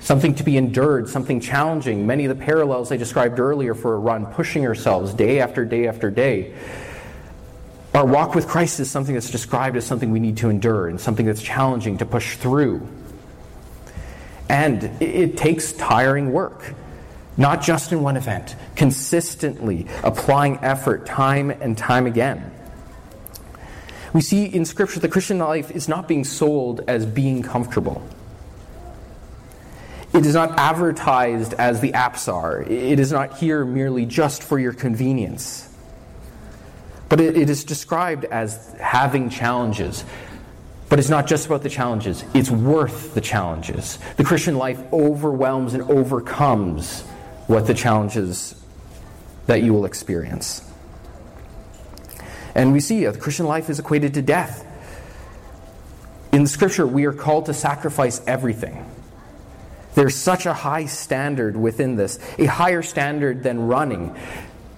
Something 0.00 0.34
to 0.34 0.44
be 0.44 0.56
endured, 0.56 1.08
something 1.08 1.40
challenging. 1.40 2.06
Many 2.06 2.26
of 2.26 2.38
the 2.38 2.44
parallels 2.44 2.92
I 2.92 2.96
described 2.96 3.40
earlier 3.40 3.74
for 3.74 3.94
a 3.94 3.98
run, 3.98 4.26
pushing 4.26 4.66
ourselves 4.66 5.14
day 5.14 5.40
after 5.40 5.64
day 5.64 5.88
after 5.88 6.10
day. 6.10 6.54
Our 7.96 8.04
walk 8.04 8.34
with 8.34 8.46
Christ 8.46 8.78
is 8.78 8.90
something 8.90 9.14
that's 9.14 9.30
described 9.30 9.74
as 9.78 9.86
something 9.86 10.10
we 10.10 10.20
need 10.20 10.36
to 10.36 10.50
endure 10.50 10.86
and 10.86 11.00
something 11.00 11.24
that's 11.24 11.40
challenging 11.40 11.96
to 11.96 12.04
push 12.04 12.36
through. 12.36 12.86
And 14.50 14.84
it 15.00 15.38
takes 15.38 15.72
tiring 15.72 16.30
work, 16.30 16.74
not 17.38 17.62
just 17.62 17.92
in 17.92 18.02
one 18.02 18.18
event, 18.18 18.54
consistently 18.74 19.86
applying 20.04 20.58
effort 20.58 21.06
time 21.06 21.48
and 21.48 21.78
time 21.78 22.04
again. 22.04 22.50
We 24.12 24.20
see 24.20 24.44
in 24.44 24.66
Scripture 24.66 25.00
the 25.00 25.08
Christian 25.08 25.38
life 25.38 25.70
is 25.70 25.88
not 25.88 26.06
being 26.06 26.24
sold 26.24 26.82
as 26.86 27.06
being 27.06 27.42
comfortable. 27.42 28.06
It 30.12 30.26
is 30.26 30.34
not 30.34 30.58
advertised 30.58 31.54
as 31.54 31.80
the 31.80 31.92
apps 31.92 32.30
are. 32.30 32.60
It 32.60 33.00
is 33.00 33.10
not 33.10 33.38
here 33.38 33.64
merely 33.64 34.04
just 34.04 34.42
for 34.42 34.58
your 34.58 34.74
convenience. 34.74 35.72
But 37.08 37.20
it, 37.20 37.36
it 37.36 37.50
is 37.50 37.64
described 37.64 38.24
as 38.24 38.74
having 38.80 39.30
challenges. 39.30 40.04
But 40.88 40.98
it's 40.98 41.08
not 41.08 41.26
just 41.26 41.46
about 41.46 41.62
the 41.62 41.68
challenges, 41.68 42.24
it's 42.32 42.50
worth 42.50 43.14
the 43.14 43.20
challenges. 43.20 43.98
The 44.16 44.24
Christian 44.24 44.56
life 44.56 44.80
overwhelms 44.92 45.74
and 45.74 45.82
overcomes 45.84 47.02
what 47.48 47.66
the 47.66 47.74
challenges 47.74 48.60
that 49.46 49.62
you 49.62 49.72
will 49.72 49.84
experience. 49.84 50.62
And 52.54 52.72
we 52.72 52.80
see 52.80 53.06
uh, 53.06 53.12
the 53.12 53.18
Christian 53.18 53.46
life 53.46 53.68
is 53.68 53.78
equated 53.78 54.14
to 54.14 54.22
death. 54.22 54.64
In 56.32 56.42
the 56.42 56.48
scripture, 56.48 56.86
we 56.86 57.04
are 57.04 57.12
called 57.12 57.46
to 57.46 57.54
sacrifice 57.54 58.20
everything. 58.26 58.84
There's 59.94 60.14
such 60.14 60.46
a 60.46 60.52
high 60.52 60.86
standard 60.86 61.56
within 61.56 61.96
this, 61.96 62.18
a 62.38 62.46
higher 62.46 62.82
standard 62.82 63.42
than 63.42 63.66
running, 63.66 64.14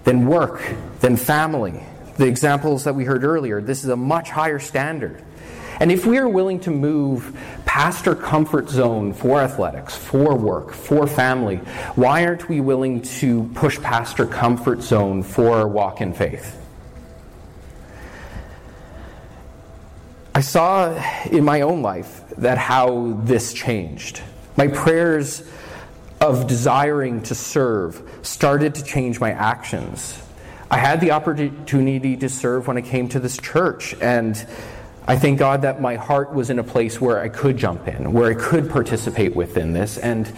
than 0.03 0.25
work, 0.25 0.61
than 1.01 1.17
family. 1.17 1.83
The 2.19 2.27
examples 2.27 2.83
that 2.83 2.95
we 2.95 3.05
heard 3.05 3.23
earlier, 3.23 3.61
this 3.61 3.85
is 3.85 3.89
a 3.89 3.95
much 3.95 4.29
higher 4.29 4.59
standard. 4.59 5.23
And 5.79 5.89
if 5.89 6.05
we 6.05 6.17
are 6.17 6.27
willing 6.27 6.59
to 6.61 6.69
move 6.69 7.39
past 7.63 8.09
our 8.09 8.15
comfort 8.15 8.67
zone 8.67 9.13
for 9.13 9.39
athletics, 9.39 9.95
for 9.95 10.35
work, 10.35 10.73
for 10.73 11.07
family, 11.07 11.61
why 11.95 12.25
aren't 12.25 12.49
we 12.49 12.59
willing 12.59 13.03
to 13.03 13.49
push 13.55 13.79
past 13.79 14.19
our 14.19 14.25
comfort 14.25 14.81
zone 14.81 15.23
for 15.23 15.51
our 15.51 15.67
walk 15.69 16.01
in 16.01 16.13
faith? 16.13 16.61
I 20.35 20.41
saw 20.41 21.01
in 21.31 21.45
my 21.45 21.61
own 21.61 21.81
life 21.81 22.21
that 22.35 22.57
how 22.57 23.13
this 23.23 23.53
changed. 23.53 24.21
My 24.57 24.67
prayers 24.67 25.49
of 26.19 26.47
desiring 26.47 27.21
to 27.23 27.33
serve 27.33 28.03
started 28.23 28.75
to 28.75 28.83
change 28.83 29.21
my 29.21 29.31
actions. 29.31 30.21
I 30.71 30.77
had 30.77 31.01
the 31.01 31.11
opportunity 31.11 32.15
to 32.17 32.29
serve 32.29 32.67
when 32.67 32.77
I 32.77 32.81
came 32.81 33.09
to 33.09 33.19
this 33.19 33.37
church, 33.37 33.95
and 34.01 34.35
I 35.07 35.15
thank 35.17 35.39
God 35.39 35.63
that 35.63 35.81
my 35.81 35.95
heart 35.95 36.31
was 36.31 36.51
in 36.51 36.59
a 36.59 36.63
place 36.63 37.01
where 37.01 37.19
I 37.19 37.29
could 37.29 37.57
jump 37.57 37.87
in, 37.87 38.13
where 38.13 38.29
I 38.29 38.35
could 38.35 38.69
participate 38.69 39.35
within 39.35 39.73
this, 39.73 39.97
and 39.97 40.31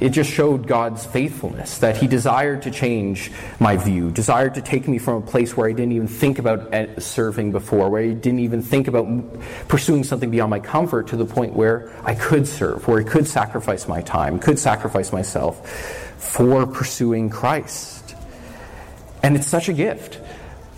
it 0.00 0.10
just 0.10 0.30
showed 0.30 0.66
God's 0.66 1.04
faithfulness 1.04 1.78
that 1.78 1.98
He 1.98 2.06
desired 2.06 2.62
to 2.62 2.70
change 2.70 3.30
my 3.60 3.76
view, 3.76 4.10
desired 4.10 4.54
to 4.54 4.62
take 4.62 4.88
me 4.88 4.96
from 4.96 5.22
a 5.22 5.26
place 5.26 5.54
where 5.54 5.68
I 5.68 5.72
didn't 5.72 5.92
even 5.92 6.08
think 6.08 6.38
about 6.38 6.72
uh, 6.72 6.98
serving 6.98 7.52
before, 7.52 7.90
where 7.90 8.02
I 8.02 8.12
didn't 8.12 8.40
even 8.40 8.62
think 8.62 8.88
about 8.88 9.06
pursuing 9.68 10.04
something 10.04 10.30
beyond 10.30 10.48
my 10.48 10.60
comfort, 10.60 11.08
to 11.08 11.16
the 11.16 11.26
point 11.26 11.52
where 11.52 11.92
I 12.04 12.14
could 12.14 12.48
serve, 12.48 12.88
where 12.88 13.00
I 13.00 13.04
could 13.04 13.26
sacrifice 13.26 13.86
my 13.86 14.00
time, 14.00 14.38
could 14.38 14.58
sacrifice 14.58 15.12
myself 15.12 15.68
for 16.16 16.66
pursuing 16.66 17.28
Christ. 17.28 17.95
And 19.26 19.34
it's 19.34 19.48
such 19.48 19.68
a 19.68 19.72
gift. 19.72 20.20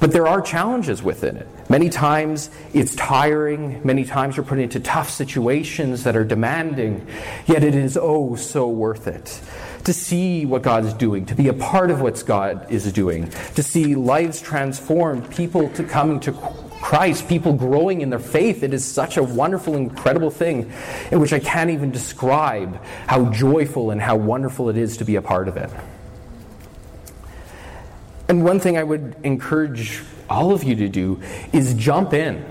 But 0.00 0.12
there 0.12 0.26
are 0.26 0.40
challenges 0.40 1.02
within 1.02 1.36
it. 1.36 1.46
Many 1.68 1.90
times 1.90 2.48
it's 2.72 2.96
tiring, 2.96 3.82
many 3.84 4.06
times 4.06 4.38
you're 4.38 4.46
put 4.46 4.58
into 4.58 4.80
tough 4.80 5.10
situations 5.10 6.04
that 6.04 6.16
are 6.16 6.24
demanding, 6.24 7.06
yet 7.46 7.62
it 7.62 7.74
is 7.74 7.98
oh 8.00 8.36
so 8.36 8.66
worth 8.66 9.06
it. 9.06 9.38
To 9.84 9.92
see 9.92 10.46
what 10.46 10.62
God 10.62 10.86
is 10.86 10.94
doing, 10.94 11.26
to 11.26 11.34
be 11.34 11.48
a 11.48 11.52
part 11.52 11.90
of 11.90 12.00
what 12.00 12.24
God 12.24 12.72
is 12.72 12.90
doing, 12.90 13.28
to 13.54 13.62
see 13.62 13.94
lives 13.94 14.40
transformed, 14.40 15.30
people 15.30 15.68
to 15.74 15.84
coming 15.84 16.18
to 16.20 16.32
Christ, 16.32 17.28
people 17.28 17.52
growing 17.52 18.00
in 18.00 18.08
their 18.08 18.18
faith. 18.18 18.62
It 18.62 18.72
is 18.72 18.82
such 18.82 19.18
a 19.18 19.22
wonderful, 19.22 19.76
incredible 19.76 20.30
thing 20.30 20.72
in 21.12 21.20
which 21.20 21.34
I 21.34 21.38
can't 21.38 21.68
even 21.68 21.90
describe 21.90 22.82
how 23.06 23.26
joyful 23.26 23.90
and 23.90 24.00
how 24.00 24.16
wonderful 24.16 24.70
it 24.70 24.78
is 24.78 24.96
to 24.96 25.04
be 25.04 25.16
a 25.16 25.22
part 25.22 25.48
of 25.48 25.58
it. 25.58 25.68
And 28.28 28.44
one 28.44 28.60
thing 28.60 28.76
I 28.76 28.82
would 28.82 29.16
encourage 29.24 30.02
all 30.28 30.52
of 30.52 30.62
you 30.62 30.76
to 30.76 30.88
do 30.88 31.20
is 31.52 31.74
jump 31.74 32.12
in. 32.12 32.44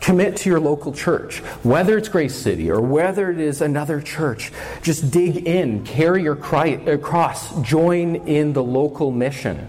Commit 0.00 0.36
to 0.38 0.50
your 0.50 0.60
local 0.60 0.92
church, 0.92 1.38
whether 1.64 1.96
it's 1.96 2.08
Grace 2.08 2.34
City 2.34 2.70
or 2.70 2.80
whether 2.80 3.30
it 3.30 3.40
is 3.40 3.62
another 3.62 4.00
church. 4.00 4.52
Just 4.82 5.10
dig 5.10 5.48
in, 5.48 5.84
carry 5.84 6.22
your 6.22 6.36
uh, 6.36 6.98
cross, 6.98 7.60
join 7.62 8.16
in 8.28 8.52
the 8.52 8.62
local 8.62 9.10
mission. 9.10 9.66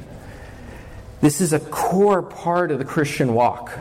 This 1.21 1.41
is 1.41 1.54
a 1.54 1.60
core 1.60 2.21
part 2.21 2.69
of 2.69 2.80
the 2.80 2.86
Christian 2.86 3.34
walk. 3.34 3.71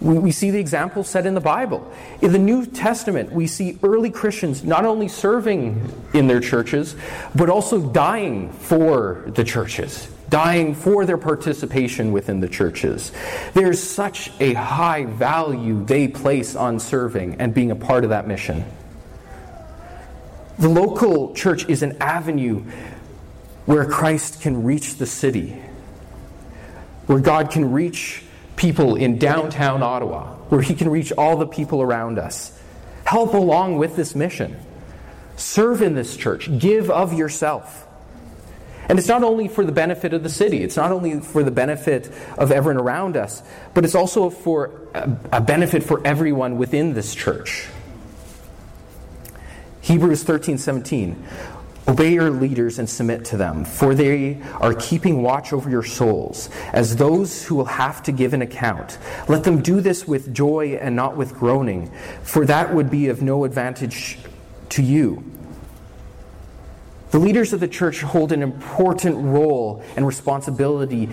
We, 0.00 0.18
we 0.18 0.32
see 0.32 0.50
the 0.50 0.58
example 0.58 1.04
set 1.04 1.26
in 1.26 1.34
the 1.34 1.40
Bible. 1.40 1.92
In 2.22 2.32
the 2.32 2.38
New 2.38 2.66
Testament, 2.66 3.32
we 3.32 3.46
see 3.46 3.78
early 3.82 4.10
Christians 4.10 4.64
not 4.64 4.84
only 4.84 5.08
serving 5.08 5.92
in 6.14 6.26
their 6.26 6.40
churches, 6.40 6.96
but 7.34 7.50
also 7.50 7.90
dying 7.90 8.50
for 8.52 9.24
the 9.28 9.44
churches, 9.44 10.08
dying 10.28 10.74
for 10.74 11.04
their 11.04 11.18
participation 11.18 12.12
within 12.12 12.40
the 12.40 12.48
churches. 12.48 13.12
There's 13.52 13.82
such 13.82 14.30
a 14.40 14.54
high 14.54 15.04
value 15.04 15.84
they 15.84 16.08
place 16.08 16.56
on 16.56 16.80
serving 16.80 17.36
and 17.40 17.52
being 17.52 17.70
a 17.70 17.76
part 17.76 18.04
of 18.04 18.10
that 18.10 18.26
mission. 18.26 18.64
The 20.58 20.68
local 20.68 21.34
church 21.34 21.68
is 21.68 21.82
an 21.82 21.96
avenue 22.00 22.64
where 23.66 23.84
Christ 23.84 24.40
can 24.40 24.62
reach 24.62 24.96
the 24.96 25.06
city, 25.06 25.50
where 27.06 27.20
God 27.20 27.50
can 27.50 27.72
reach 27.72 28.24
people 28.60 28.94
in 28.94 29.18
downtown 29.18 29.82
Ottawa, 29.82 30.34
where 30.50 30.60
He 30.60 30.74
can 30.74 30.90
reach 30.90 31.12
all 31.12 31.38
the 31.38 31.46
people 31.46 31.80
around 31.80 32.18
us. 32.18 32.56
Help 33.04 33.32
along 33.32 33.78
with 33.78 33.96
this 33.96 34.14
mission. 34.14 34.54
Serve 35.36 35.80
in 35.80 35.94
this 35.94 36.14
church. 36.16 36.58
Give 36.58 36.90
of 36.90 37.14
yourself. 37.14 37.86
And 38.88 38.98
it's 38.98 39.08
not 39.08 39.22
only 39.22 39.48
for 39.48 39.64
the 39.64 39.72
benefit 39.72 40.12
of 40.12 40.22
the 40.22 40.28
city, 40.28 40.62
it's 40.62 40.76
not 40.76 40.92
only 40.92 41.20
for 41.20 41.42
the 41.42 41.50
benefit 41.50 42.12
of 42.36 42.52
everyone 42.52 42.82
around 42.82 43.16
us, 43.16 43.42
but 43.72 43.84
it's 43.84 43.94
also 43.94 44.28
for 44.28 44.72
a 45.32 45.40
benefit 45.40 45.82
for 45.82 46.06
everyone 46.06 46.58
within 46.58 46.92
this 46.92 47.14
church. 47.14 47.66
Hebrews 49.80 50.22
13 50.22 50.58
17. 50.58 51.24
Obey 51.90 52.12
your 52.12 52.30
leaders 52.30 52.78
and 52.78 52.88
submit 52.88 53.24
to 53.24 53.36
them, 53.36 53.64
for 53.64 53.96
they 53.96 54.40
are 54.60 54.74
keeping 54.74 55.22
watch 55.22 55.52
over 55.52 55.68
your 55.68 55.82
souls, 55.82 56.48
as 56.72 56.94
those 56.94 57.44
who 57.44 57.56
will 57.56 57.64
have 57.64 58.00
to 58.04 58.12
give 58.12 58.32
an 58.32 58.42
account. 58.42 58.96
Let 59.26 59.42
them 59.42 59.60
do 59.60 59.80
this 59.80 60.06
with 60.06 60.32
joy 60.32 60.78
and 60.80 60.94
not 60.94 61.16
with 61.16 61.34
groaning, 61.34 61.90
for 62.22 62.46
that 62.46 62.72
would 62.72 62.90
be 62.90 63.08
of 63.08 63.22
no 63.22 63.42
advantage 63.42 64.18
to 64.68 64.84
you. 64.84 65.24
The 67.10 67.18
leaders 67.18 67.52
of 67.52 67.58
the 67.58 67.66
church 67.66 68.02
hold 68.02 68.30
an 68.30 68.44
important 68.44 69.16
role 69.16 69.82
and 69.96 70.06
responsibility 70.06 71.08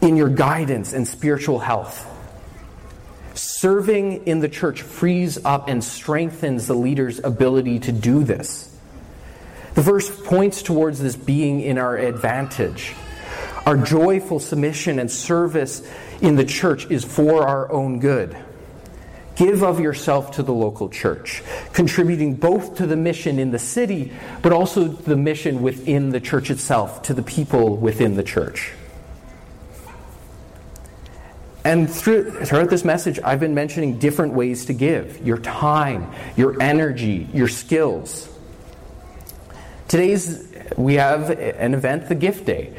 in 0.00 0.16
your 0.16 0.28
guidance 0.28 0.92
and 0.92 1.06
spiritual 1.06 1.60
health. 1.60 2.04
Serving 3.34 4.26
in 4.26 4.40
the 4.40 4.48
church 4.48 4.82
frees 4.82 5.38
up 5.44 5.68
and 5.68 5.84
strengthens 5.84 6.66
the 6.66 6.74
leader's 6.74 7.20
ability 7.20 7.78
to 7.78 7.92
do 7.92 8.24
this. 8.24 8.73
The 9.74 9.82
verse 9.82 10.10
points 10.24 10.62
towards 10.62 11.00
this 11.00 11.16
being 11.16 11.60
in 11.60 11.78
our 11.78 11.96
advantage. 11.96 12.94
Our 13.66 13.76
joyful 13.76 14.40
submission 14.40 14.98
and 14.98 15.10
service 15.10 15.82
in 16.20 16.36
the 16.36 16.44
church 16.44 16.90
is 16.90 17.04
for 17.04 17.46
our 17.46 17.70
own 17.72 17.98
good. 17.98 18.36
Give 19.36 19.64
of 19.64 19.80
yourself 19.80 20.32
to 20.32 20.44
the 20.44 20.52
local 20.52 20.88
church, 20.88 21.42
contributing 21.72 22.36
both 22.36 22.76
to 22.76 22.86
the 22.86 22.94
mission 22.94 23.40
in 23.40 23.50
the 23.50 23.58
city, 23.58 24.12
but 24.42 24.52
also 24.52 24.86
the 24.86 25.16
mission 25.16 25.60
within 25.60 26.10
the 26.10 26.20
church 26.20 26.50
itself, 26.50 27.02
to 27.02 27.14
the 27.14 27.22
people 27.22 27.76
within 27.76 28.14
the 28.14 28.22
church. 28.22 28.72
And 31.64 31.90
through, 31.90 32.44
throughout 32.44 32.68
this 32.68 32.84
message, 32.84 33.18
I've 33.24 33.40
been 33.40 33.54
mentioning 33.54 33.98
different 33.98 34.34
ways 34.34 34.66
to 34.66 34.74
give 34.74 35.26
your 35.26 35.38
time, 35.38 36.12
your 36.36 36.62
energy, 36.62 37.26
your 37.32 37.48
skills. 37.48 38.28
Today's, 39.86 40.48
we 40.76 40.94
have 40.94 41.30
an 41.30 41.74
event, 41.74 42.08
the 42.08 42.14
Gift 42.14 42.46
Day. 42.46 42.74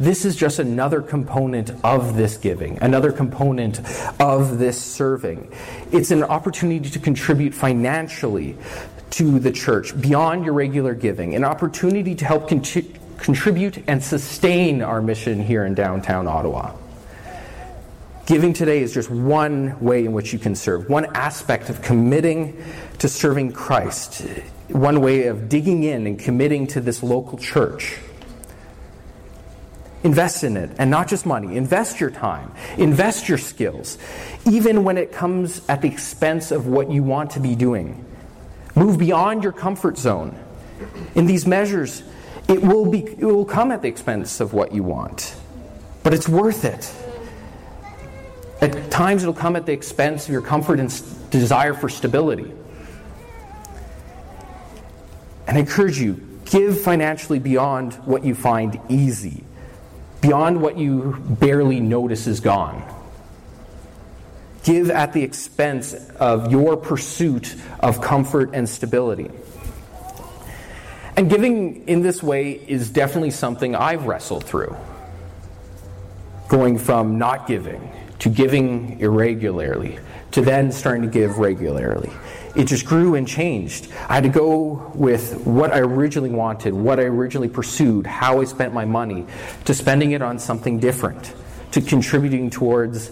This 0.00 0.24
is 0.24 0.34
just 0.34 0.58
another 0.58 1.00
component 1.00 1.70
of 1.84 2.16
this 2.16 2.36
giving, 2.38 2.78
another 2.82 3.12
component 3.12 3.80
of 4.18 4.58
this 4.58 4.82
serving. 4.82 5.52
It's 5.92 6.10
an 6.10 6.24
opportunity 6.24 6.90
to 6.90 6.98
contribute 6.98 7.54
financially 7.54 8.56
to 9.10 9.38
the 9.38 9.52
church 9.52 9.98
beyond 10.00 10.44
your 10.44 10.54
regular 10.54 10.94
giving, 10.94 11.34
an 11.34 11.44
opportunity 11.44 12.14
to 12.16 12.24
help 12.24 12.48
contribute 12.48 13.84
and 13.86 14.02
sustain 14.02 14.82
our 14.82 15.00
mission 15.00 15.40
here 15.42 15.64
in 15.64 15.74
downtown 15.74 16.26
Ottawa. 16.26 16.74
Giving 18.26 18.52
today 18.52 18.80
is 18.80 18.94
just 18.94 19.10
one 19.10 19.78
way 19.80 20.04
in 20.04 20.12
which 20.12 20.32
you 20.32 20.38
can 20.38 20.54
serve, 20.54 20.88
one 20.88 21.06
aspect 21.16 21.68
of 21.68 21.82
committing 21.82 22.62
to 23.00 23.08
serving 23.08 23.52
Christ, 23.52 24.20
one 24.68 25.00
way 25.00 25.26
of 25.26 25.48
digging 25.48 25.84
in 25.84 26.06
and 26.06 26.18
committing 26.18 26.66
to 26.68 26.80
this 26.80 27.02
local 27.02 27.38
church. 27.38 27.96
Invest 30.02 30.44
in 30.44 30.56
it, 30.56 30.70
and 30.78 30.90
not 30.90 31.08
just 31.08 31.24
money. 31.26 31.56
Invest 31.56 31.98
your 31.98 32.10
time, 32.10 32.52
invest 32.76 33.28
your 33.28 33.38
skills, 33.38 33.98
even 34.48 34.84
when 34.84 34.98
it 34.98 35.12
comes 35.12 35.62
at 35.68 35.82
the 35.82 35.88
expense 35.88 36.50
of 36.50 36.66
what 36.66 36.90
you 36.90 37.02
want 37.02 37.32
to 37.32 37.40
be 37.40 37.54
doing. 37.54 38.04
Move 38.74 38.98
beyond 38.98 39.42
your 39.42 39.52
comfort 39.52 39.96
zone. 39.98 40.38
In 41.14 41.26
these 41.26 41.46
measures, 41.46 42.02
it 42.48 42.62
will, 42.62 42.86
be, 42.86 43.04
it 43.04 43.24
will 43.24 43.44
come 43.44 43.72
at 43.72 43.80
the 43.80 43.88
expense 43.88 44.40
of 44.40 44.52
what 44.52 44.72
you 44.72 44.82
want, 44.82 45.34
but 46.02 46.12
it's 46.12 46.28
worth 46.28 46.64
it. 46.66 46.94
At 48.60 48.90
times, 48.90 49.22
it'll 49.22 49.32
come 49.32 49.56
at 49.56 49.64
the 49.64 49.72
expense 49.72 50.26
of 50.26 50.32
your 50.32 50.42
comfort 50.42 50.80
and 50.80 50.90
desire 51.30 51.72
for 51.72 51.88
stability. 51.88 52.52
And 55.50 55.58
I 55.58 55.62
encourage 55.62 55.98
you, 55.98 56.12
give 56.44 56.80
financially 56.80 57.40
beyond 57.40 57.94
what 58.04 58.24
you 58.24 58.36
find 58.36 58.78
easy, 58.88 59.42
beyond 60.20 60.62
what 60.62 60.78
you 60.78 61.16
barely 61.28 61.80
notice 61.80 62.28
is 62.28 62.38
gone. 62.38 62.84
Give 64.62 64.90
at 64.90 65.12
the 65.12 65.24
expense 65.24 65.92
of 66.20 66.52
your 66.52 66.76
pursuit 66.76 67.56
of 67.80 68.00
comfort 68.00 68.50
and 68.52 68.68
stability. 68.68 69.28
And 71.16 71.28
giving 71.28 71.88
in 71.88 72.02
this 72.02 72.22
way 72.22 72.52
is 72.52 72.88
definitely 72.88 73.32
something 73.32 73.74
I've 73.74 74.06
wrestled 74.06 74.44
through. 74.44 74.76
Going 76.46 76.78
from 76.78 77.18
not 77.18 77.48
giving 77.48 77.90
to 78.20 78.28
giving 78.28 79.00
irregularly, 79.00 79.98
to 80.32 80.42
then 80.42 80.72
starting 80.72 81.02
to 81.02 81.08
give 81.08 81.38
regularly. 81.38 82.10
It 82.56 82.64
just 82.64 82.84
grew 82.84 83.14
and 83.14 83.28
changed. 83.28 83.88
I 84.08 84.14
had 84.14 84.24
to 84.24 84.28
go 84.28 84.90
with 84.94 85.46
what 85.46 85.72
I 85.72 85.78
originally 85.78 86.30
wanted, 86.30 86.74
what 86.74 86.98
I 86.98 87.04
originally 87.04 87.48
pursued, 87.48 88.06
how 88.06 88.40
I 88.40 88.44
spent 88.44 88.74
my 88.74 88.84
money, 88.84 89.26
to 89.66 89.74
spending 89.74 90.12
it 90.12 90.22
on 90.22 90.38
something 90.38 90.80
different, 90.80 91.32
to 91.72 91.80
contributing 91.80 92.50
towards 92.50 93.10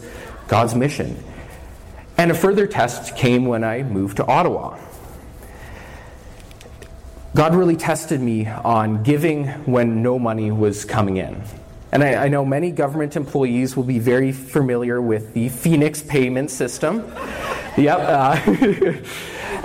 God's 0.49 0.75
mission. 0.75 1.23
And 2.17 2.33
a 2.33 2.35
further 2.35 2.67
test 2.67 3.17
came 3.17 3.47
when 3.47 3.63
I 3.63 3.85
moved 3.85 4.17
to 4.17 4.27
Ottawa. 4.27 4.77
God 7.37 7.55
really 7.55 7.77
tested 7.77 8.21
me 8.21 8.49
on 8.49 9.05
giving 9.05 9.47
when 9.67 10.03
no 10.03 10.19
money 10.19 10.51
was 10.51 10.85
coming 10.85 11.19
in. 11.19 11.41
And 11.91 12.05
I, 12.05 12.25
I, 12.25 12.29
know 12.29 12.45
many 12.45 12.71
government 12.71 13.17
employees 13.17 13.75
will 13.75 13.85
be 13.85 13.99
very 13.99 14.31
familiar 14.31 15.01
with 15.01 15.33
the 15.33 15.49
Phoenix 15.49 16.03
payment 16.03 16.51
system. 16.51 16.99
yep. 17.79 17.99
Uh, 18.01 18.95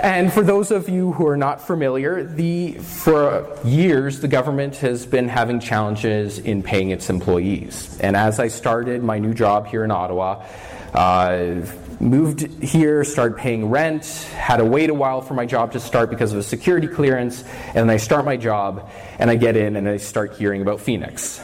and 0.00 0.32
for 0.32 0.42
those 0.42 0.70
of 0.70 0.88
you 0.88 1.12
who 1.12 1.26
are 1.26 1.36
not 1.36 1.66
familiar, 1.66 2.24
the, 2.24 2.72
for 2.72 3.46
years 3.62 4.20
the 4.20 4.28
government 4.28 4.76
has 4.76 5.04
been 5.04 5.28
having 5.28 5.60
challenges 5.60 6.38
in 6.38 6.62
paying 6.62 6.90
its 6.90 7.10
employees. 7.10 7.98
And 8.00 8.16
as 8.16 8.40
I 8.40 8.48
started 8.48 9.02
my 9.02 9.18
new 9.18 9.34
job 9.34 9.66
here 9.66 9.84
in 9.84 9.90
Ottawa, 9.90 10.46
uh, 10.94 11.60
moved 12.00 12.40
here, 12.62 13.04
started 13.04 13.36
paying 13.36 13.68
rent, 13.68 14.06
had 14.34 14.58
to 14.58 14.64
wait 14.64 14.88
a 14.88 14.94
while 14.94 15.20
for 15.20 15.34
my 15.34 15.44
job 15.44 15.72
to 15.72 15.80
start 15.80 16.08
because 16.08 16.32
of 16.32 16.38
a 16.38 16.42
security 16.42 16.86
clearance, 16.86 17.42
and 17.68 17.76
then 17.76 17.90
I 17.90 17.98
start 17.98 18.24
my 18.24 18.38
job, 18.38 18.88
and 19.18 19.28
I 19.28 19.36
get 19.36 19.56
in 19.56 19.76
and 19.76 19.86
I 19.86 19.98
start 19.98 20.36
hearing 20.36 20.62
about 20.62 20.80
Phoenix 20.80 21.40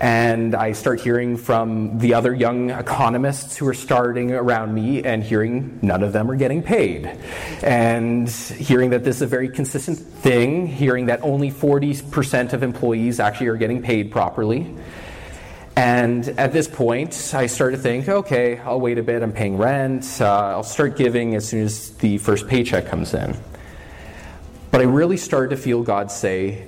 and 0.00 0.54
I 0.54 0.72
start 0.72 1.00
hearing 1.00 1.36
from 1.36 1.98
the 1.98 2.14
other 2.14 2.32
young 2.32 2.70
economists 2.70 3.58
who 3.58 3.68
are 3.68 3.74
starting 3.74 4.32
around 4.32 4.74
me 4.74 5.04
and 5.04 5.22
hearing 5.22 5.78
none 5.82 6.02
of 6.02 6.14
them 6.14 6.30
are 6.30 6.36
getting 6.36 6.62
paid. 6.62 7.04
And 7.62 8.26
hearing 8.26 8.90
that 8.90 9.04
this 9.04 9.16
is 9.16 9.22
a 9.22 9.26
very 9.26 9.50
consistent 9.50 9.98
thing, 9.98 10.66
hearing 10.66 11.06
that 11.06 11.22
only 11.22 11.50
40% 11.50 12.54
of 12.54 12.62
employees 12.62 13.20
actually 13.20 13.48
are 13.48 13.58
getting 13.58 13.82
paid 13.82 14.10
properly. 14.10 14.74
And 15.76 16.26
at 16.30 16.54
this 16.54 16.66
point, 16.66 17.32
I 17.34 17.46
start 17.46 17.74
to 17.74 17.78
think, 17.78 18.08
okay, 18.08 18.58
I'll 18.58 18.80
wait 18.80 18.96
a 18.96 19.02
bit, 19.02 19.22
I'm 19.22 19.32
paying 19.32 19.58
rent, 19.58 20.18
uh, 20.20 20.24
I'll 20.24 20.62
start 20.62 20.96
giving 20.96 21.34
as 21.34 21.46
soon 21.46 21.64
as 21.64 21.90
the 21.98 22.16
first 22.18 22.48
paycheck 22.48 22.86
comes 22.86 23.12
in. 23.12 23.36
But 24.70 24.80
I 24.80 24.84
really 24.84 25.18
started 25.18 25.50
to 25.50 25.62
feel 25.62 25.82
God 25.82 26.10
say, 26.10 26.66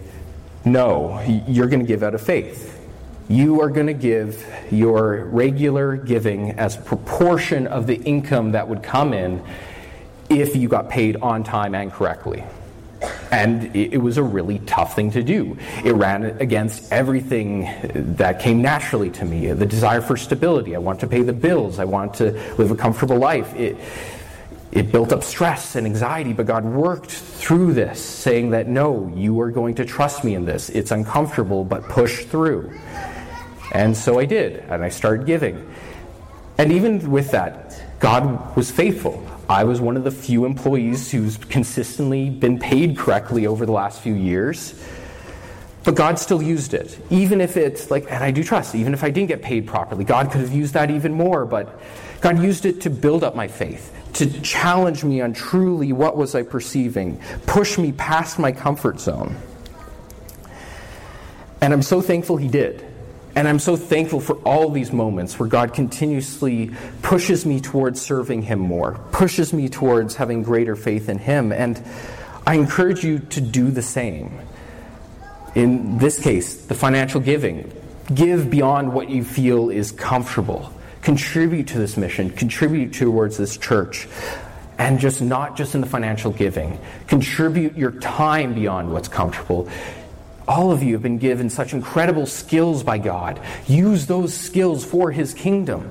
no, 0.67 1.19
you're 1.49 1.69
going 1.69 1.81
to 1.81 1.87
give 1.87 2.03
out 2.03 2.15
of 2.15 2.21
faith 2.21 2.72
you 3.29 3.61
are 3.61 3.71
going 3.71 3.87
to 3.87 3.95
give 3.95 4.45
your 4.71 5.25
regular 5.27 5.97
giving 5.97 6.53
as 6.53 6.77
a 6.77 6.81
proportion 6.81 7.67
of 7.67 7.87
the 7.87 7.97
income 7.97 8.53
that 8.53 8.69
would 8.69 8.83
come 8.83 9.13
in 9.13 9.43
if 10.29 10.57
you 10.57 10.69
got 10.69 10.89
paid 10.89 11.17
on 11.17 11.45
time 11.45 11.75
and 11.75 11.93
correctly. 11.93 12.45
And 13.33 13.75
it, 13.75 13.99
was 13.99 14.17
a 14.17 14.23
really 14.23 14.61
tough 14.61 14.95
thing 14.95 15.11
to 15.13 15.23
do. 15.23 15.57
It 15.85 15.95
ran 15.95 16.25
against 16.41 16.93
everything 16.93 17.69
that 18.17 18.39
came 18.41 18.63
naturally 18.63 19.11
to 19.11 19.25
me 19.25 19.51
the 19.53 19.67
desire 19.67 20.01
for 20.01 20.17
stability. 20.17 20.77
I 20.77 20.79
want 20.79 21.01
to 21.01 21.09
pay 21.09 21.23
the 21.23 21.33
bills. 21.33 21.81
I 21.81 21.85
want 21.85 22.15
to 22.15 22.33
live 22.59 22.71
a 22.71 22.77
comfortable 22.77 23.17
life. 23.17 23.53
It, 23.57 23.77
it 24.71 24.93
built 24.93 25.13
up 25.13 25.23
stress 25.23 25.75
and 25.75 25.87
anxiety, 25.87 26.33
but 26.33 26.47
God 26.47 26.65
worked 26.65 27.11
through 27.11 27.75
this, 27.75 28.03
saying 28.03 28.51
that 28.51 28.69
no, 28.69 29.13
you 29.15 29.41
are 29.41 29.51
going 29.51 29.75
to 29.77 29.85
trust 29.85 30.25
me 30.25 30.35
in 30.35 30.45
this. 30.45 30.71
It's 30.71 30.91
uncomfortable, 30.93 31.65
but 31.65 31.83
push 31.89 32.25
through. 32.25 32.73
And 33.73 33.97
so 33.97 34.19
I 34.19 34.27
did, 34.27 34.59
and 34.69 34.85
I 34.85 34.91
started 34.91 35.27
giving. 35.27 35.75
And 36.59 36.71
even 36.73 37.11
with 37.11 37.31
that, 37.31 37.83
God 37.99 38.55
was 38.55 38.71
faithful. 38.71 39.27
I 39.49 39.65
was 39.65 39.81
one 39.81 39.97
of 39.97 40.05
the 40.05 40.11
few 40.11 40.45
employees 40.45 41.11
who's 41.11 41.39
consistently 41.39 42.29
been 42.29 42.59
paid 42.59 42.99
correctly 42.99 43.47
over 43.47 43.65
the 43.65 43.73
last 43.73 44.03
few 44.03 44.15
years. 44.15 44.79
But 45.85 45.95
God 45.97 46.19
still 46.19 46.43
used 46.43 46.75
it. 46.75 46.99
Even 47.11 47.41
if 47.41 47.57
it's 47.57 47.91
like, 47.91 48.05
and 48.11 48.23
I 48.23 48.31
do 48.31 48.45
trust, 48.45 48.75
even 48.75 48.93
if 48.93 49.03
I 49.03 49.11
didn't 49.11 49.29
get 49.29 49.43
paid 49.43 49.67
properly, 49.67 50.05
God 50.05 50.31
could 50.31 50.43
have 50.43 50.53
used 50.53 50.75
that 50.75 50.91
even 50.91 51.13
more. 51.13 51.47
But 51.47 51.81
God 52.21 52.41
used 52.41 52.67
it 52.67 52.83
to 52.83 52.91
build 52.91 53.25
up 53.25 53.35
my 53.35 53.49
faith, 53.49 53.93
to 54.15 54.41
challenge 54.43 55.03
me 55.03 55.23
on 55.23 55.33
truly 55.33 55.93
what 55.93 56.17
was 56.17 56.35
I 56.35 56.43
perceiving, 56.43 57.21
push 57.47 57.79
me 57.79 57.93
past 57.93 58.39
my 58.39 58.53
comfort 58.53 59.01
zone. 59.01 59.37
And 61.61 61.73
I'm 61.73 61.83
so 61.83 62.01
thankful 62.01 62.37
He 62.37 62.49
did. 62.49 62.92
And 63.35 63.49
I'm 63.49 63.59
so 63.59 63.77
thankful 63.77 64.21
for 64.21 64.35
all 64.45 64.71
these 64.71 64.93
moments 64.93 65.39
where 65.39 65.49
God 65.49 65.73
continuously 65.73 66.71
pushes 67.01 67.47
me 67.47 67.61
towards 67.61 68.01
serving 68.01 68.43
Him 68.43 68.59
more, 68.59 69.01
pushes 69.13 69.53
me 69.53 69.69
towards 69.69 70.17
having 70.17 70.43
greater 70.43 70.77
faith 70.77 71.09
in 71.09 71.19
Him. 71.19 71.51
And 71.51 71.83
I 72.47 72.55
encourage 72.55 73.05
you 73.05 73.21
to 73.21 73.41
do 73.41 73.71
the 73.71 73.83
same. 73.83 74.39
In 75.55 75.99
this 75.99 76.19
case, 76.21 76.67
the 76.67 76.75
financial 76.75 77.21
giving. 77.21 77.73
Give 78.15 78.51
beyond 78.51 78.93
what 78.93 79.09
you 79.09 79.25
feel 79.25 79.71
is 79.71 79.93
comfortable. 79.93 80.71
Contribute 81.03 81.69
to 81.69 81.79
this 81.79 81.97
mission, 81.97 82.31
contribute 82.31 82.93
towards 82.93 83.37
this 83.37 83.57
church. 83.57 84.09
And 84.79 84.99
just 84.99 85.23
not 85.23 85.57
just 85.57 85.75
in 85.75 85.81
the 85.81 85.87
financial 85.87 86.33
giving. 86.33 86.79
Contribute 87.07 87.77
your 87.77 87.93
time 87.93 88.55
beyond 88.55 88.93
what's 88.93 89.09
comfortable 89.09 89.69
all 90.49 90.73
of 90.73 90.83
you 90.83 90.95
have 90.95 91.03
been 91.03 91.19
given 91.19 91.51
such 91.51 91.73
incredible 91.73 92.27
skills 92.27 92.83
by 92.83 92.99
God. 92.99 93.41
Use 93.67 94.07
those 94.07 94.35
skills 94.35 94.85
for 94.85 95.11
His 95.11 95.35
kingdom. 95.35 95.91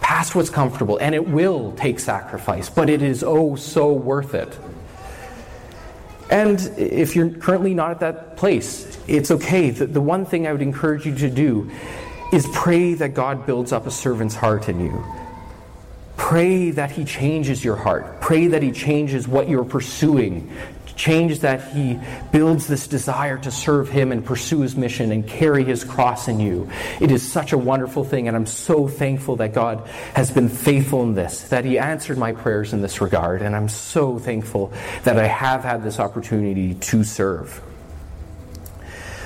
Pass 0.00 0.34
what's 0.34 0.50
comfortable, 0.50 0.96
and 0.98 1.14
it 1.14 1.28
will 1.28 1.72
take 1.72 2.00
sacrifice, 2.00 2.68
but 2.68 2.88
it 2.88 3.02
is 3.02 3.22
oh 3.22 3.56
so 3.56 3.92
worth 3.92 4.34
it. 4.34 4.58
And 6.30 6.60
if 6.76 7.16
you're 7.16 7.30
currently 7.30 7.74
not 7.74 7.90
at 7.90 8.00
that 8.00 8.36
place, 8.36 8.98
it's 9.06 9.30
okay. 9.30 9.70
The, 9.70 9.86
the 9.86 10.00
one 10.00 10.26
thing 10.26 10.46
I 10.46 10.52
would 10.52 10.62
encourage 10.62 11.06
you 11.06 11.14
to 11.14 11.30
do 11.30 11.70
is 12.32 12.46
pray 12.52 12.94
that 12.94 13.14
God 13.14 13.46
builds 13.46 13.72
up 13.72 13.86
a 13.86 13.90
servant's 13.90 14.34
heart 14.34 14.68
in 14.68 14.80
you. 14.80 15.04
Pray 16.16 16.70
that 16.72 16.90
He 16.90 17.04
changes 17.04 17.64
your 17.64 17.76
heart. 17.76 18.20
Pray 18.20 18.48
that 18.48 18.62
He 18.62 18.72
changes 18.72 19.26
what 19.26 19.48
you're 19.48 19.64
pursuing. 19.64 20.50
Change 20.98 21.38
that 21.40 21.72
He 21.72 21.98
builds 22.32 22.66
this 22.66 22.88
desire 22.88 23.38
to 23.38 23.52
serve 23.52 23.88
Him 23.88 24.10
and 24.10 24.24
pursue 24.24 24.62
His 24.62 24.76
mission 24.76 25.12
and 25.12 25.26
carry 25.26 25.62
His 25.62 25.84
cross 25.84 26.26
in 26.26 26.40
you. 26.40 26.68
It 27.00 27.12
is 27.12 27.22
such 27.22 27.52
a 27.52 27.58
wonderful 27.58 28.02
thing, 28.02 28.26
and 28.26 28.36
I'm 28.36 28.46
so 28.46 28.88
thankful 28.88 29.36
that 29.36 29.54
God 29.54 29.86
has 30.14 30.32
been 30.32 30.48
faithful 30.48 31.04
in 31.04 31.14
this, 31.14 31.48
that 31.50 31.64
He 31.64 31.78
answered 31.78 32.18
my 32.18 32.32
prayers 32.32 32.72
in 32.72 32.82
this 32.82 33.00
regard, 33.00 33.42
and 33.42 33.54
I'm 33.54 33.68
so 33.68 34.18
thankful 34.18 34.72
that 35.04 35.16
I 35.16 35.28
have 35.28 35.62
had 35.62 35.84
this 35.84 36.00
opportunity 36.00 36.74
to 36.74 37.04
serve. 37.04 37.62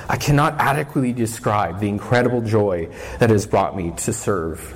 I 0.07 0.17
cannot 0.17 0.59
adequately 0.59 1.11
describe 1.11 1.79
the 1.79 1.89
incredible 1.89 2.41
joy 2.41 2.89
that 3.17 3.31
has 3.31 3.47
brought 3.47 3.75
me 3.75 3.93
to 3.97 4.13
serve. 4.13 4.75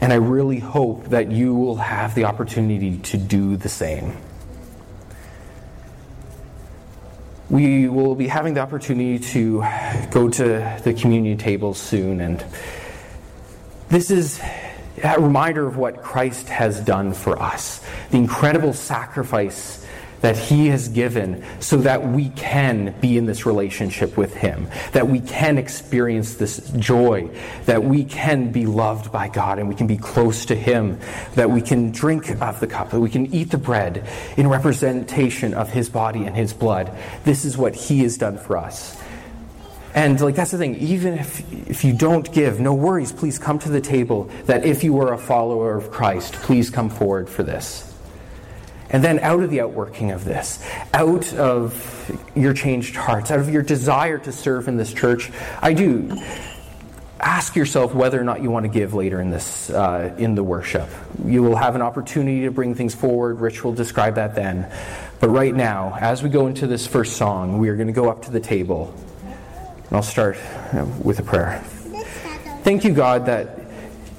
And 0.00 0.12
I 0.12 0.16
really 0.16 0.58
hope 0.58 1.10
that 1.10 1.30
you 1.30 1.54
will 1.54 1.76
have 1.76 2.16
the 2.16 2.24
opportunity 2.24 2.98
to 2.98 3.16
do 3.16 3.56
the 3.56 3.68
same. 3.68 4.16
We 7.50 7.88
will 7.88 8.14
be 8.14 8.26
having 8.26 8.54
the 8.54 8.60
opportunity 8.60 9.18
to 9.18 9.64
go 10.10 10.30
to 10.30 10.80
the 10.82 10.94
communion 10.94 11.36
tables 11.36 11.78
soon, 11.78 12.20
and 12.20 12.44
this 13.88 14.10
is 14.10 14.40
a 15.02 15.20
reminder 15.20 15.66
of 15.66 15.76
what 15.76 16.02
Christ 16.02 16.48
has 16.48 16.80
done 16.80 17.12
for 17.12 17.40
us. 17.40 17.84
The 18.10 18.16
incredible 18.16 18.72
sacrifice 18.72 19.83
that 20.24 20.38
He 20.38 20.68
has 20.68 20.88
given 20.88 21.44
so 21.60 21.76
that 21.76 22.08
we 22.08 22.30
can 22.30 22.98
be 22.98 23.18
in 23.18 23.26
this 23.26 23.44
relationship 23.44 24.16
with 24.16 24.34
Him, 24.34 24.66
that 24.92 25.06
we 25.06 25.20
can 25.20 25.58
experience 25.58 26.36
this 26.36 26.70
joy, 26.78 27.28
that 27.66 27.84
we 27.84 28.04
can 28.04 28.50
be 28.50 28.64
loved 28.64 29.12
by 29.12 29.28
God 29.28 29.58
and 29.58 29.68
we 29.68 29.74
can 29.74 29.86
be 29.86 29.98
close 29.98 30.46
to 30.46 30.54
Him, 30.54 30.98
that 31.34 31.50
we 31.50 31.60
can 31.60 31.90
drink 31.90 32.30
of 32.40 32.58
the 32.58 32.66
cup, 32.66 32.88
that 32.92 33.00
we 33.00 33.10
can 33.10 33.34
eat 33.34 33.50
the 33.50 33.58
bread 33.58 34.08
in 34.38 34.48
representation 34.48 35.52
of 35.52 35.68
His 35.68 35.90
body 35.90 36.24
and 36.24 36.34
His 36.34 36.54
blood. 36.54 36.90
This 37.24 37.44
is 37.44 37.58
what 37.58 37.74
He 37.74 37.98
has 37.98 38.16
done 38.16 38.38
for 38.38 38.56
us. 38.56 38.98
And 39.94 40.18
like 40.22 40.36
that's 40.36 40.52
the 40.52 40.58
thing, 40.58 40.76
even 40.76 41.18
if 41.18 41.68
if 41.68 41.84
you 41.84 41.92
don't 41.92 42.32
give, 42.32 42.60
no 42.60 42.72
worries, 42.72 43.12
please 43.12 43.38
come 43.38 43.58
to 43.58 43.68
the 43.68 43.82
table 43.82 44.30
that 44.46 44.64
if 44.64 44.82
you 44.84 44.98
are 45.00 45.12
a 45.12 45.18
follower 45.18 45.76
of 45.76 45.90
Christ, 45.90 46.32
please 46.32 46.70
come 46.70 46.88
forward 46.88 47.28
for 47.28 47.42
this. 47.42 47.93
And 48.94 49.02
then 49.02 49.18
out 49.18 49.42
of 49.42 49.50
the 49.50 49.60
outworking 49.60 50.12
of 50.12 50.24
this, 50.24 50.64
out 50.92 51.34
of 51.34 52.16
your 52.36 52.54
changed 52.54 52.94
hearts, 52.94 53.32
out 53.32 53.40
of 53.40 53.50
your 53.50 53.62
desire 53.62 54.18
to 54.18 54.30
serve 54.30 54.68
in 54.68 54.76
this 54.76 54.94
church, 54.94 55.32
I 55.60 55.72
do 55.72 56.16
ask 57.18 57.56
yourself 57.56 57.92
whether 57.92 58.20
or 58.20 58.22
not 58.22 58.40
you 58.40 58.52
want 58.52 58.66
to 58.66 58.68
give 58.68 58.94
later 58.94 59.20
in 59.20 59.30
this 59.30 59.68
uh, 59.68 60.14
in 60.16 60.36
the 60.36 60.44
worship. 60.44 60.88
You 61.24 61.42
will 61.42 61.56
have 61.56 61.74
an 61.74 61.82
opportunity 61.82 62.42
to 62.42 62.52
bring 62.52 62.76
things 62.76 62.94
forward. 62.94 63.40
Rich 63.40 63.64
will 63.64 63.72
describe 63.72 64.14
that 64.14 64.36
then. 64.36 64.70
But 65.18 65.30
right 65.30 65.56
now, 65.56 65.98
as 66.00 66.22
we 66.22 66.28
go 66.28 66.46
into 66.46 66.68
this 66.68 66.86
first 66.86 67.16
song, 67.16 67.58
we 67.58 67.70
are 67.70 67.74
going 67.74 67.88
to 67.88 67.92
go 67.92 68.08
up 68.08 68.22
to 68.26 68.30
the 68.30 68.38
table. 68.38 68.94
And 69.24 69.92
I'll 69.96 70.04
start 70.04 70.36
uh, 70.72 70.86
with 71.02 71.18
a 71.18 71.24
prayer. 71.24 71.64
Thank 72.62 72.84
you, 72.84 72.94
God, 72.94 73.26
that 73.26 73.63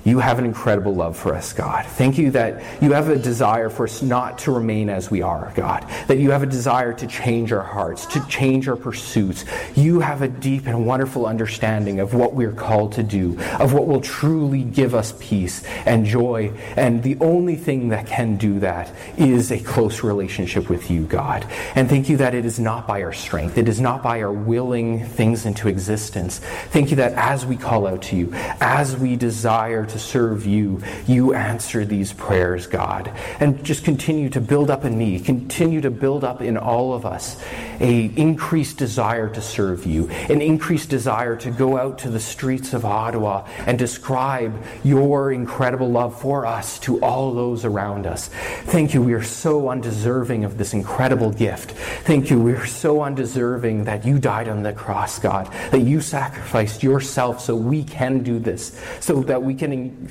you 0.06 0.20
have 0.20 0.38
an 0.38 0.46
incredible 0.46 0.94
love 0.94 1.18
for 1.18 1.34
us, 1.34 1.52
God. 1.52 1.86
Thank 1.86 2.20
you 2.20 2.30
that 2.32 2.62
you 2.82 2.94
have 2.94 3.10
a 3.10 3.18
desire 3.18 3.72
for 3.72 3.86
us 3.86 4.04
not 4.04 4.38
to 4.40 4.52
remain 4.52 4.88
as 4.88 5.10
we 5.10 5.24
are, 5.24 5.52
God. 5.56 5.84
That 6.08 6.20
you 6.20 6.30
have 6.30 6.44
a 6.44 6.46
desire 6.46 6.94
to 6.94 7.08
change 7.08 7.52
our 7.52 7.64
hearts, 7.64 8.06
to 8.08 8.26
change 8.28 8.68
our 8.68 8.76
pursuits. 8.76 9.46
You 9.76 10.00
have 10.02 10.22
a 10.22 10.28
deep 10.28 10.68
and 10.68 10.86
wonderful 10.86 11.26
understanding 11.26 12.00
of 12.00 12.14
what 12.14 12.36
we're 12.36 12.52
called 12.52 12.92
to 12.94 13.04
do, 13.04 13.40
of 13.60 13.74
what 13.74 13.88
will 13.88 14.00
truly 14.00 14.62
give 14.62 14.94
us 14.94 15.16
peace 15.20 15.64
and 15.88 16.06
joy. 16.06 16.52
And 16.76 17.02
the 17.02 17.18
only 17.20 17.56
thing 17.56 17.90
that 17.90 18.06
can 18.06 18.38
do 18.38 18.60
that 18.60 18.92
is 19.18 19.52
a 19.52 19.60
close 19.60 20.04
relationship 20.04 20.70
with 20.70 20.92
you, 20.92 21.06
God. 21.08 21.48
And 21.74 21.90
thank 21.90 22.10
you 22.10 22.18
that 22.18 22.36
it 22.36 22.46
is 22.46 22.60
not 22.60 22.88
by 22.88 23.02
our 23.02 23.14
strength, 23.14 23.58
it 23.58 23.68
is 23.68 23.82
not 23.82 24.04
by 24.04 24.22
our 24.22 24.32
willing 24.32 25.04
things 25.04 25.48
into 25.48 25.68
existence. 25.68 26.38
Thank 26.70 26.92
you 26.92 26.98
that 26.98 27.14
as 27.14 27.44
we 27.44 27.58
call 27.58 27.88
out 27.88 28.04
to 28.04 28.16
you, 28.16 28.32
as 28.62 28.96
we 28.96 29.16
desire 29.16 29.84
to 29.88 29.95
to 29.96 30.00
serve 30.00 30.46
you, 30.46 30.82
you 31.08 31.34
answer 31.34 31.86
these 31.86 32.12
prayers, 32.12 32.68
God. 32.68 33.12
And 33.40 33.64
just 33.64 33.86
continue 33.86 34.30
to 34.32 34.42
build 34.42 34.70
up 34.70 34.84
in 34.84 34.98
me, 34.98 35.22
continue 35.22 35.80
to 35.80 35.90
build 35.90 36.26
up 36.26 36.42
in 36.42 36.58
all 36.58 36.94
of 36.94 37.06
us 37.06 37.42
a 37.80 38.06
increased 38.18 38.78
desire 38.78 39.30
to 39.30 39.42
serve 39.42 39.86
you, 39.86 40.10
an 40.30 40.42
increased 40.42 40.90
desire 40.90 41.36
to 41.38 41.52
go 41.52 41.78
out 41.78 42.00
to 42.00 42.10
the 42.10 42.20
streets 42.20 42.74
of 42.74 42.84
Ottawa 42.84 43.48
and 43.60 43.80
describe 43.80 44.54
your 44.84 45.32
incredible 45.32 45.90
love 45.90 46.20
for 46.20 46.46
us 46.46 46.78
to 46.80 47.02
all 47.02 47.34
those 47.34 47.64
around 47.64 48.06
us. 48.06 48.28
Thank 48.66 48.94
you. 48.94 49.02
We 49.02 49.14
are 49.14 49.24
so 49.24 49.70
undeserving 49.70 50.44
of 50.44 50.58
this 50.58 50.74
incredible 50.74 51.32
gift. 51.32 51.72
Thank 52.04 52.30
you. 52.30 52.42
We 52.42 52.54
are 52.54 52.66
so 52.66 53.02
undeserving 53.02 53.86
that 53.86 54.06
you 54.06 54.20
died 54.20 54.50
on 54.50 54.64
the 54.64 54.74
cross, 54.74 55.20
God, 55.20 55.52
that 55.72 55.82
you 55.82 56.02
sacrificed 56.02 56.84
yourself 56.84 57.40
so 57.40 57.56
we 57.56 57.84
can 57.84 58.24
do 58.24 58.40
this, 58.40 58.78
so 59.00 59.24
that 59.24 59.42
we 59.42 59.54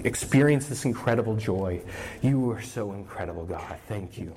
experience 0.05 0.67
this 0.67 0.85
incredible 0.85 1.37
joy. 1.37 1.81
You 2.23 2.51
are 2.51 2.63
so 2.63 2.93
incredible, 2.93 3.45
God. 3.45 3.79
Thank 3.89 4.19
you. 4.19 4.35